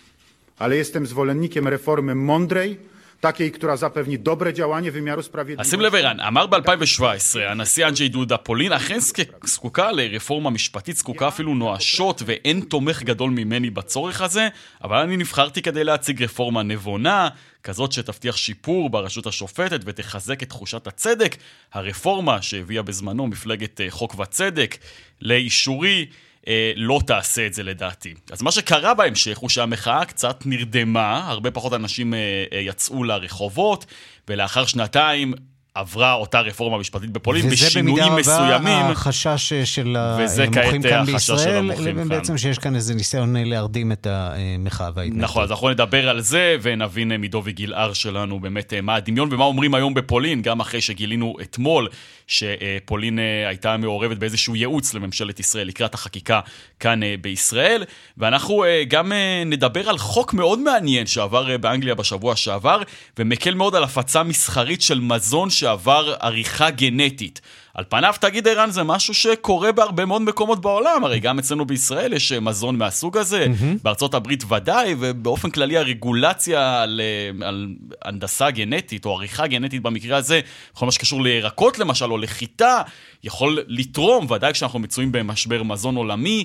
Ale 0.61 0.77
jestem 0.77 1.07
zwolennikiem 1.07 1.69
reformy 1.69 2.15
mądrej, 2.15 2.79
takiej, 3.21 3.53
która 3.53 3.77
zapewni 3.77 4.19
dobre 4.19 4.53
działanie 4.53 4.91
wymiaru 4.93 5.23
sprawiedliwości. 5.23 5.71
שים 5.71 5.81
לב 5.81 5.95
ערן, 5.95 6.21
אמר 6.21 6.47
ב-2017, 6.47 7.39
הנשיא 7.49 7.87
אנג'י 7.89 8.09
דודה 8.09 8.37
פולין 8.37 8.73
אכן 8.73 8.99
זקוקה 9.45 9.93
לרפורמה 9.93 10.51
משפטית, 10.51 10.97
זקוקה 10.97 11.29
אפילו 11.29 11.55
נואשות, 11.55 12.23
ואין 12.27 12.61
תומך 12.61 13.03
גדול 13.03 13.31
ממני 13.31 13.71
בצורך 13.71 14.21
הזה, 14.21 14.49
אבל 14.85 14.97
אני 14.97 15.17
נבחרתי 15.17 15.63
כדי 15.63 15.85
להציג 15.85 16.23
רפורמה 16.23 16.63
נבונה, 16.63 17.29
כזאת 17.63 17.93
שתבטיח 17.93 18.37
שיפור 18.37 18.91
ברשות 18.91 19.27
השופטת 19.27 19.81
ותחזק 19.85 20.43
את 20.43 20.49
תחושת 20.49 20.87
הצדק. 20.87 21.37
הרפורמה 21.73 22.43
שהביאה 22.43 22.83
בזמנו 22.83 23.27
מפלגת 23.27 23.81
חוק 23.91 24.19
וצדק 24.19 24.77
לאישורי 25.21 26.07
אה, 26.49 26.73
לא 26.77 27.01
תעשה 27.07 27.47
את 27.47 27.55
זה 27.55 27.63
לדעתי. 27.63 28.15
אז 28.31 28.43
מה 28.43 28.51
שקרה 28.51 28.95
בהמשך 28.95 29.39
הוא 29.39 29.49
שהמחאה 29.49 30.05
קצת 30.05 30.47
נרדמה, 30.47 31.25
הרבה 31.29 31.51
פחות 31.51 31.73
אנשים 31.75 32.15
אה, 32.15 32.45
אה, 32.53 32.59
יצאו 32.59 33.05
לרחובות, 33.05 33.87
ולאחר 34.29 34.67
שנתיים 34.67 35.35
עברה 35.75 36.13
אותה 36.13 36.41
רפורמה 36.41 36.79
משפטית 36.79 37.11
בפולין 37.11 37.51
בשינויים 37.51 38.13
מסוימים. 38.13 38.17
וזה 38.19 38.57
במידה 38.57 38.81
רבה 38.81 38.91
החשש 38.91 39.53
של 39.65 39.97
המוחים 39.97 40.83
כאן 40.83 41.05
בישראל, 41.05 41.71
בעצם 42.09 42.39
שיש 42.39 42.59
כאן 42.59 42.75
איזה 42.75 42.95
ניסיון 42.95 43.37
להרדים 43.37 43.93
את 43.93 44.07
המחאה 44.11 44.91
וההתנגדות. 44.95 45.23
נכון, 45.25 45.43
אז 45.43 45.51
אנחנו 45.51 45.71
נדבר 45.71 46.09
על 46.09 46.21
זה 46.21 46.57
ונבין 46.63 47.21
מדובי 47.21 47.53
גילהר 47.53 47.93
שלנו 47.93 48.41
באמת 48.41 48.75
מה 48.83 48.95
הדמיון 48.95 49.29
ומה 49.33 49.45
אומרים 49.45 49.75
היום 49.75 49.95
בפולין, 49.95 50.43
גם 50.43 50.61
אחרי 50.61 50.81
שגילינו 50.81 51.37
אתמול 51.43 51.89
שפולין 52.31 53.19
הייתה 53.49 53.77
מעורבת 53.77 54.17
באיזשהו 54.17 54.57
ייעוץ 54.57 54.95
לממשלת 54.95 55.41
ישראל 55.41 55.67
לקראת 55.67 55.95
החקיקה 55.95 56.41
כאן 56.81 57.01
בישראל. 57.21 57.85
ואנחנו 58.19 58.65
גם 58.89 59.13
נדבר 59.47 59.89
על 59.89 59.99
חוק 59.99 60.35
מאוד 60.35 60.59
מעניין 60.59 61.07
שעבר 61.07 61.57
באנגליה 61.59 61.95
בשבוע 61.95 62.37
שעבר, 62.37 62.83
ומקל 63.19 63.55
מאוד 63.55 63.75
על 63.75 63.85
הפצה 63.85 64.23
מסחרית 64.23 64.83
של 64.83 65.01
מזון 65.01 65.51
שעבר 65.51 66.15
עריכה 66.21 66.71
גנטית. 66.71 67.41
על 67.75 67.85
פניו, 67.89 68.15
תגיד 68.21 68.49
ערן, 68.49 68.71
זה 68.71 68.83
משהו 68.83 69.15
שקורה 69.15 69.73
בהרבה 69.73 70.05
מאוד 70.05 70.23
מקומות 70.23 70.61
בעולם, 70.61 71.05
הרי 71.05 71.21
גם 71.21 71.39
אצלנו 71.39 71.65
בישראל 71.65 72.13
יש 72.13 72.33
מזון 72.33 72.79
מהסוג 72.79 73.17
הזה, 73.17 73.47
mm-hmm. 73.47 73.83
בארצות 73.83 74.15
הברית 74.15 74.45
ודאי, 74.53 74.95
ובאופן 74.99 75.51
כללי 75.51 75.77
הרגולציה 75.77 76.83
על, 76.83 77.01
על 77.43 77.69
הנדסה 78.05 78.51
גנטית, 78.51 79.07
או 79.07 79.15
עריכה 79.15 79.47
גנטית 79.47 79.83
במקרה 79.83 80.17
הזה, 80.17 80.41
בכל 80.75 80.87
מה 80.87 80.93
שקשור 80.93 81.23
לירקות 81.23 81.79
למשל, 81.79 82.13
או 82.13 82.19
לחיטה, 82.19 82.83
יכול 83.25 83.59
לתרום, 83.67 84.31
ודאי 84.31 84.53
כשאנחנו 84.53 84.79
מצויים 84.79 85.13
במשבר 85.13 85.63
מזון 85.63 85.97
עולמי. 85.97 86.45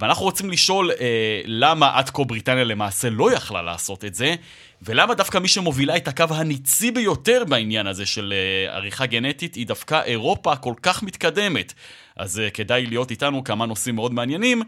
ואנחנו 0.00 0.24
רוצים 0.24 0.50
לשאול 0.50 0.90
אה, 0.90 1.40
למה 1.44 1.98
עד 1.98 2.10
כה 2.10 2.24
בריטניה 2.24 2.64
למעשה 2.64 3.10
לא 3.10 3.32
יכלה 3.32 3.62
לעשות 3.62 4.04
את 4.04 4.14
זה, 4.14 4.34
ולמה 4.82 5.14
דווקא 5.14 5.38
מי 5.38 5.48
שמובילה 5.48 5.96
את 5.96 6.08
הקו 6.08 6.24
הניצי 6.30 6.90
ביותר 6.90 7.44
בעניין 7.48 7.86
הזה 7.86 8.06
של 8.06 8.34
אה, 8.36 8.76
עריכה 8.76 9.06
גנטית 9.06 9.54
היא 9.54 9.66
דווקא 9.66 10.02
אירופה 10.04 10.56
כל 10.56 10.74
כך 10.82 11.02
מתקדמת. 11.02 11.72
אז 12.16 12.40
אה, 12.40 12.50
כדאי 12.50 12.86
להיות 12.86 13.10
איתנו 13.10 13.44
כמה 13.44 13.66
נושאים 13.66 13.94
מאוד 13.94 14.14
מעניינים. 14.14 14.62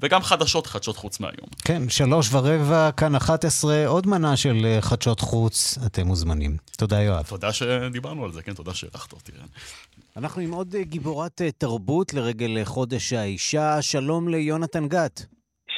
וגם 0.00 0.22
חדשות, 0.22 0.66
חדשות 0.66 0.96
חוץ 0.96 1.20
מהיום. 1.20 1.48
כן, 1.64 1.88
שלוש 1.88 2.28
ורבע, 2.32 2.90
כאן 2.92 3.14
11, 3.14 3.86
עוד 3.86 4.06
מנה 4.06 4.36
של 4.36 4.76
חדשות 4.80 5.20
חוץ, 5.20 5.78
אתם 5.86 6.06
מוזמנים. 6.06 6.56
תודה, 6.76 7.00
יואב. 7.00 7.26
תודה 7.28 7.52
שדיברנו 7.52 8.24
על 8.24 8.32
זה, 8.32 8.42
כן, 8.42 8.54
תודה 8.54 8.74
שהערכת 8.74 9.12
אותי. 9.12 9.32
אנחנו 10.16 10.42
עם 10.42 10.52
עוד 10.52 10.76
גיבורת 10.76 11.42
תרבות 11.58 12.14
לרגל 12.14 12.64
חודש 12.64 13.12
האישה. 13.12 13.82
שלום 13.82 14.28
ליונתן 14.28 14.88
גת. 14.88 15.26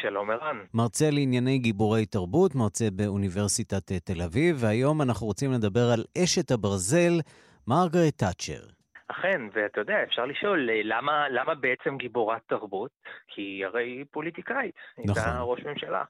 שלום 0.03 0.31
ערן. 0.31 0.57
מרצה 0.75 1.11
לענייני 1.11 1.59
גיבורי 1.59 2.07
תרבות, 2.07 2.55
מרצה 2.55 2.91
באוניברסיטת 2.91 3.93
תל 4.05 4.23
אביב, 4.23 4.57
והיום 4.61 5.03
אנחנו 5.03 5.27
רוצים 5.27 5.53
לדבר 5.53 5.91
על 5.91 6.05
אשת 6.19 6.51
הברזל, 6.51 7.21
מרגרט 7.67 8.19
תאצ'ר. 8.19 8.80
אכן, 9.11 9.43
ואתה 9.53 9.81
יודע, 9.81 10.03
אפשר 10.03 10.25
לשאול, 10.25 10.69
למה, 10.73 11.29
למה 11.29 11.55
בעצם 11.55 11.97
גיבורת 11.97 12.43
תרבות? 12.47 12.91
כי 13.29 13.65
הרי 13.65 13.85
היא 13.85 14.05
פוליטיקאית, 14.11 14.75
נכון. 14.99 15.23
הייתה 15.23 15.41
ראש 15.41 15.61
ממשלה. 15.65 16.05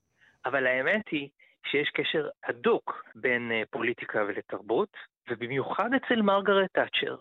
אבל 0.45 0.67
האמת 0.67 1.09
היא 1.11 1.29
שיש 1.67 1.91
קשר 1.91 2.29
הדוק 2.45 3.05
בין 3.15 3.53
פוליטיקה 3.71 4.25
ולתרבות, 4.29 4.97
ובמיוחד 5.31 5.91
אצל 5.95 6.23
מרגרט 6.23 6.71
תאצ'ר. 6.73 7.17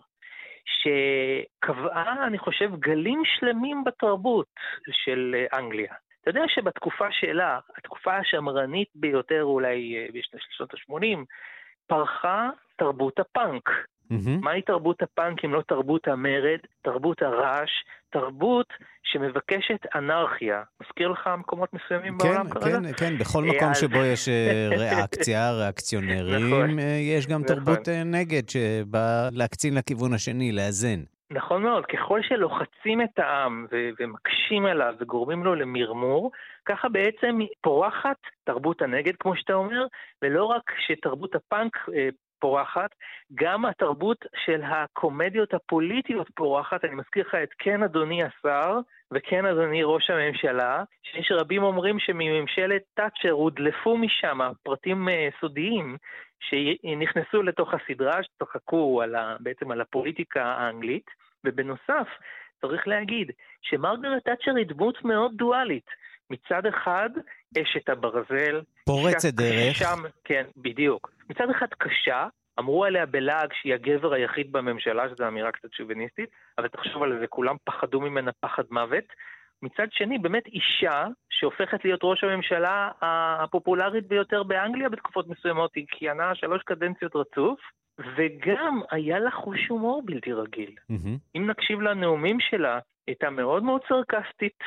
שקבעה, 0.64 2.26
אני 2.26 2.38
חושב, 2.38 2.70
גלים 2.76 3.22
שלמים 3.24 3.84
בתרבות 3.84 4.46
של 4.90 5.44
אנגליה. 5.52 5.94
אתה 6.20 6.30
יודע 6.30 6.42
שבתקופה 6.48 7.12
שלה, 7.12 7.58
התקופה 7.76 8.16
השמרנית 8.16 8.88
ביותר 8.94 9.42
אולי 9.42 10.08
בשנות 10.12 10.74
ה-80, 10.74 11.18
פרחה 11.86 12.50
תרבות 12.76 13.18
הפאנק. 13.18 13.70
Mm-hmm. 14.12 14.44
מהי 14.44 14.62
תרבות 14.62 15.02
הפאנק 15.02 15.44
אם 15.44 15.54
לא 15.54 15.62
תרבות 15.68 16.08
המרד, 16.08 16.58
תרבות 16.82 17.22
הרעש, 17.22 17.70
תרבות 18.10 18.66
שמבקשת 19.02 19.86
אנרכיה. 19.94 20.62
מזכיר 20.82 21.08
לך 21.08 21.30
מקומות 21.38 21.68
מסוימים 21.72 22.18
כן, 22.18 22.28
בעולם 22.28 22.48
כן, 22.48 22.60
כרגע? 22.60 22.78
כן, 22.80 22.92
כן, 22.92 23.18
בכל 23.18 23.44
מקום 23.44 23.70
אז... 23.70 23.80
שבו 23.80 23.98
יש 23.98 24.28
ריאקציה, 24.78 25.52
ריאקציונרים, 25.52 26.46
נכון, 26.46 26.78
יש 27.00 27.26
גם 27.26 27.42
נכון. 27.42 27.54
תרבות 27.56 27.88
נגד 28.04 28.48
שבאה 28.48 29.28
להקצין 29.32 29.74
לכיוון 29.74 30.14
השני, 30.14 30.52
לאזן. 30.52 31.00
נכון 31.32 31.62
מאוד, 31.62 31.86
ככל 31.86 32.20
שלוחצים 32.22 33.02
את 33.02 33.18
העם 33.18 33.66
ו- 33.72 33.90
ומקשים 34.00 34.66
עליו 34.66 34.94
וגורמים 35.00 35.44
לו 35.44 35.54
למרמור, 35.54 36.30
ככה 36.64 36.88
בעצם 36.88 37.38
פורחת 37.60 38.16
תרבות 38.44 38.82
הנגד, 38.82 39.16
כמו 39.20 39.36
שאתה 39.36 39.52
אומר, 39.52 39.86
ולא 40.22 40.44
רק 40.44 40.62
שתרבות 40.86 41.34
הפאנק 41.34 41.76
אה, 41.94 42.08
פורחת, 42.40 42.90
גם 43.34 43.64
התרבות 43.64 44.24
של 44.44 44.62
הקומדיות 44.62 45.54
הפוליטיות 45.54 46.28
פורחת. 46.34 46.84
אני 46.84 46.94
מזכיר 46.94 47.24
לך 47.28 47.34
את 47.34 47.48
כן 47.58 47.82
אדוני 47.82 48.22
השר 48.24 48.78
וכן 49.12 49.46
אדוני 49.46 49.82
ראש 49.82 50.10
הממשלה, 50.10 50.84
שיש 51.02 51.32
רבים 51.32 51.62
אומרים 51.62 51.98
שמממשלת 51.98 52.82
תאצ'ר 52.94 53.30
הודלפו 53.30 53.96
משם 53.96 54.38
פרטים 54.62 55.08
אה, 55.08 55.28
סודיים 55.40 55.96
שנכנסו 56.40 57.42
לתוך 57.42 57.74
הסדרה, 57.74 58.22
שצחקו 58.22 59.02
על 59.02 59.14
ה, 59.14 59.36
בעצם 59.40 59.70
על 59.70 59.80
הפוליטיקה 59.80 60.44
האנגלית, 60.44 61.06
ובנוסף, 61.44 62.08
צריך 62.60 62.88
להגיד 62.88 63.30
שמרגרט 63.62 64.24
תאצ'ר 64.24 64.56
היא 64.56 64.66
דמות 64.66 65.04
מאוד 65.04 65.32
דואלית. 65.36 65.86
מצד 66.30 66.66
אחד, 66.66 67.10
אשת 67.62 67.88
הברזל. 67.88 68.60
פורצת 68.90 69.34
דרך. 69.34 69.76
שם, 69.76 69.98
כן, 70.24 70.44
בדיוק. 70.56 71.10
מצד 71.30 71.50
אחד 71.50 71.66
קשה, 71.78 72.26
אמרו 72.58 72.84
עליה 72.84 73.06
בלעג 73.06 73.52
שהיא 73.52 73.74
הגבר 73.74 74.12
היחיד 74.12 74.52
בממשלה, 74.52 75.08
שזו 75.08 75.28
אמירה 75.28 75.52
קצת 75.52 75.72
שוביניסטית, 75.72 76.30
אבל 76.58 76.68
תחשוב 76.68 77.02
על 77.02 77.18
זה, 77.20 77.26
כולם 77.26 77.56
פחדו 77.64 78.00
ממנה 78.00 78.30
פחד 78.40 78.62
מוות. 78.70 79.04
מצד 79.62 79.86
שני, 79.90 80.18
באמת 80.18 80.46
אישה 80.46 81.06
שהופכת 81.30 81.84
להיות 81.84 82.00
ראש 82.02 82.24
הממשלה 82.24 82.90
הפופולרית 83.02 84.08
ביותר 84.08 84.42
באנגליה 84.42 84.88
בתקופות 84.88 85.28
מסוימות, 85.28 85.74
היא 85.74 85.86
כיהנה 85.90 86.34
שלוש 86.34 86.62
קדנציות 86.62 87.16
רצוף, 87.16 87.60
וגם 88.16 88.80
היה 88.90 89.18
לה 89.18 89.30
חוש 89.30 89.68
הומור 89.68 90.02
בלתי 90.04 90.32
רגיל. 90.32 90.74
Mm-hmm. 90.92 91.18
אם 91.36 91.50
נקשיב 91.50 91.80
לנאומים 91.80 92.40
שלה, 92.40 92.74
היא 92.74 92.80
הייתה 93.06 93.30
מאוד 93.30 93.62
מאוד 93.62 93.80
סרקסטית, 93.88 94.58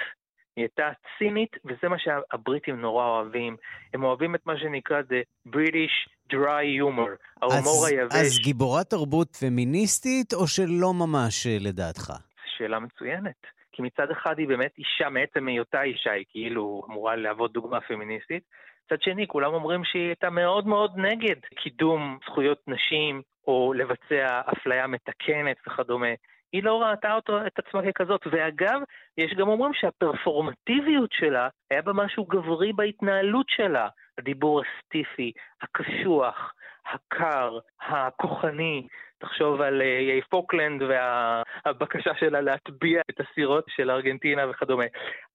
היא 0.56 0.64
הייתה 0.64 0.90
צינית, 1.18 1.58
וזה 1.66 1.90
מה 1.90 1.96
שהבריטים 2.00 2.82
נורא 2.82 3.06
אוהבים. 3.06 3.56
הם 3.94 4.04
אוהבים 4.04 4.36
את 4.36 4.46
מה 4.46 4.58
שנקרא 4.58 5.02
The 5.02 5.50
British 5.56 6.10
Dry 6.34 6.66
Humor, 6.82 7.12
ההומור 7.42 7.86
היבש. 7.86 8.16
אז 8.16 8.40
גיבורת 8.44 8.90
תרבות 8.90 9.36
פמיניסטית, 9.36 10.34
או 10.34 10.48
שלא 10.48 10.94
ממש 10.94 11.48
לדעתך? 11.60 12.14
שאלה 12.58 12.80
מצוינת. 12.80 13.36
כי 13.72 13.82
מצד 13.82 14.12
אחד 14.12 14.40
היא 14.40 14.48
באמת 14.48 14.72
אישה, 14.78 15.10
מעצם 15.10 15.48
היותה 15.48 15.82
אישה, 15.82 16.12
היא 16.12 16.26
כאילו 16.30 16.84
אמורה 16.90 17.16
להוות 17.16 17.54
דוגמה 17.54 17.82
פמיניסטית. 17.82 18.44
מצד 18.86 19.02
שני, 19.02 19.28
כולם 19.28 19.54
אומרים 19.54 19.84
שהיא 19.84 20.08
הייתה 20.08 20.30
מאוד 20.30 20.68
מאוד 20.68 20.92
נגד 20.98 21.36
קידום 21.56 22.18
זכויות 22.26 22.60
נשים, 22.68 23.22
או 23.48 23.74
לבצע 23.74 24.42
אפליה 24.54 24.88
מתקנת 24.88 25.58
וכדומה. 25.68 26.14
היא 26.54 26.64
לא 26.64 26.82
ראתה 26.82 27.16
אותו, 27.16 27.48
את 27.48 27.60
עצמה 27.60 27.82
ככזאת. 27.92 28.22
ואגב, 28.32 28.82
יש 29.18 29.34
גם 29.34 29.48
אומרים 29.48 29.74
שהפרפורמטיביות 29.74 31.12
שלה, 31.12 31.50
היה 31.72 31.82
בה 31.82 31.94
משהו 31.94 32.26
גברי 32.26 32.74
בהתנהלות 32.74 33.46
שלה. 33.50 33.88
הדיבור 34.18 34.62
ה 34.62 34.71
stiffy, 34.71 35.32
הקשוח, 35.62 36.54
הקר, 36.86 37.60
הכוחני. 37.82 38.88
תחשוב 39.18 39.62
על 39.62 39.82
איי 39.82 40.20
אה, 40.20 40.26
פוקלנד 40.30 40.82
והבקשה 40.82 42.12
שלה 42.20 42.42
להטביע 42.42 43.02
את 43.10 43.20
הסירות 43.20 43.66
של 43.68 43.92
ארגנטינה 43.92 44.50
וכדומה. 44.50 44.86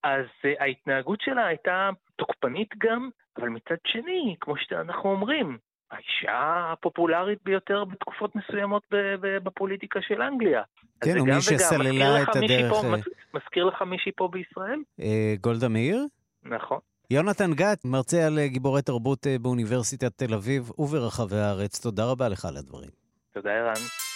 אז 0.02 0.24
uh, 0.24 0.62
ההתנהגות 0.62 1.20
שלה 1.20 1.46
הייתה 1.46 1.90
תוקפנית 2.16 2.68
גם, 2.78 3.08
אבל 3.38 3.48
מצד 3.48 3.76
שני, 3.86 4.36
כמו 4.40 4.54
שאנחנו 4.56 5.10
אומרים, 5.10 5.58
האישה 5.90 6.72
הפופולרית 6.72 7.38
ביותר 7.44 7.84
בתקופות 7.84 8.36
מסוימות 8.36 8.82
בפוליטיקה 9.20 10.00
של 10.02 10.22
אנגליה. 10.22 10.62
כן, 11.00 11.20
ומי 11.20 11.40
שסללה 11.40 12.22
את 12.22 12.36
הדרך... 12.36 12.72
מזכיר 13.34 13.64
לך 13.64 13.82
מישהי 13.82 14.12
פה 14.16 14.28
בישראל? 14.32 14.80
אה, 15.00 15.34
גולדה 15.40 15.68
מאיר? 15.68 16.06
נכון. 16.42 16.78
יונתן 17.10 17.52
גת, 17.54 17.84
מרצה 17.84 18.26
על 18.26 18.38
גיבורי 18.46 18.82
תרבות 18.82 19.26
באוניברסיטת 19.40 20.12
תל 20.18 20.34
אביב 20.34 20.70
וברחבי 20.78 21.36
הארץ, 21.36 21.80
תודה 21.80 22.04
רבה 22.04 22.28
לך 22.28 22.44
על 22.44 22.56
הדברים. 22.56 22.90
תודה, 23.34 23.50
ערן. 23.50 24.07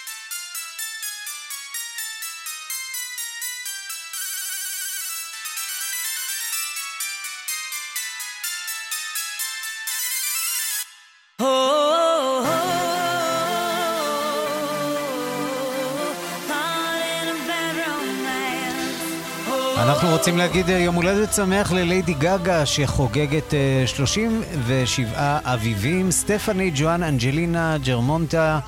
אנחנו 19.93 20.09
רוצים 20.09 20.39
להגיד 20.39 20.71
אה, 20.71 20.79
יום 20.79 20.95
הולדת 20.95 21.33
שמח 21.35 21.73
לליידי 21.73 22.15
גגה 22.15 22.67
שחוגגת 22.67 23.55
37 23.87 25.07
אה, 25.17 25.55
אביבים, 25.55 26.11
סטפני 26.11 26.71
ג'ואן 26.75 27.03
אנג'לינה 27.03 27.79
ג'רמונטה, 27.79 28.59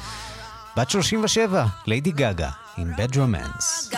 בת 0.77 0.91
37, 0.91 1.67
ליידי 1.87 2.11
גגה, 2.11 2.51
עם 2.77 2.93
בד 2.97 3.17
רומנס. 3.17 3.91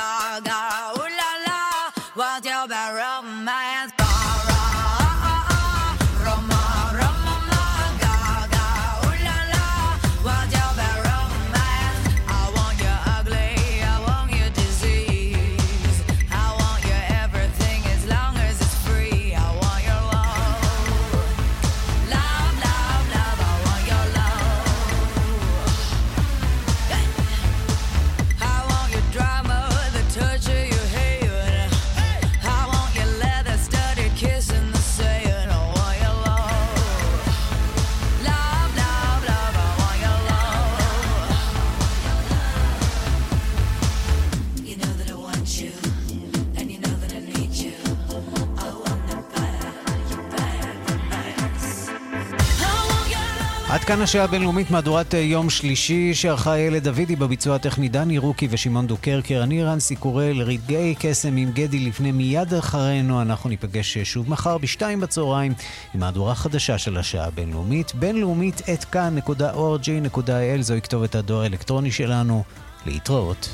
עד 53.77 53.85
כאן 53.85 54.03
השעה 54.03 54.25
הבינלאומית 54.25 54.71
מהדורת 54.71 55.15
אה, 55.15 55.21
יום 55.21 55.51
שלישי 55.51 56.15
שערכה 56.15 56.59
ילד 56.59 56.89
דוידי 56.89 57.17
בביצוע 57.17 57.57
הטכני 57.57 57.89
דני 57.89 58.19
רוקי 58.19 58.49
ושמעון 58.51 58.87
דוקרקר. 58.87 59.43
אני 59.43 59.63
רנסי 59.65 59.97
קורל, 59.97 60.43
רגעי 60.43 60.95
קסם 60.99 61.37
עם 61.37 61.53
גדי 61.53 61.79
לפני 61.79 62.13
מיד 62.13 62.55
אחרינו. 62.55 63.23
אנחנו 63.23 63.51
ניפגש 63.51 63.97
אה, 63.97 64.05
שוב 64.05 64.31
מחר 64.31 64.59
בשתיים 64.59 65.01
בצהריים 65.01 65.55
עם 65.95 66.01
מהדורה 66.01 66.35
חדשה 66.35 66.79
של 66.79 66.97
השעה 66.97 67.27
הבינלאומית. 67.27 67.95
בינלאומית 67.95 68.63
את 68.73 68.85
כאן.org.il 68.85 70.63
זוהי 70.63 70.83
כתובת 70.83 71.15
הדואר 71.15 71.43
האלקטרוני 71.43 71.91
שלנו. 71.91 72.45
להתראות. 72.87 73.49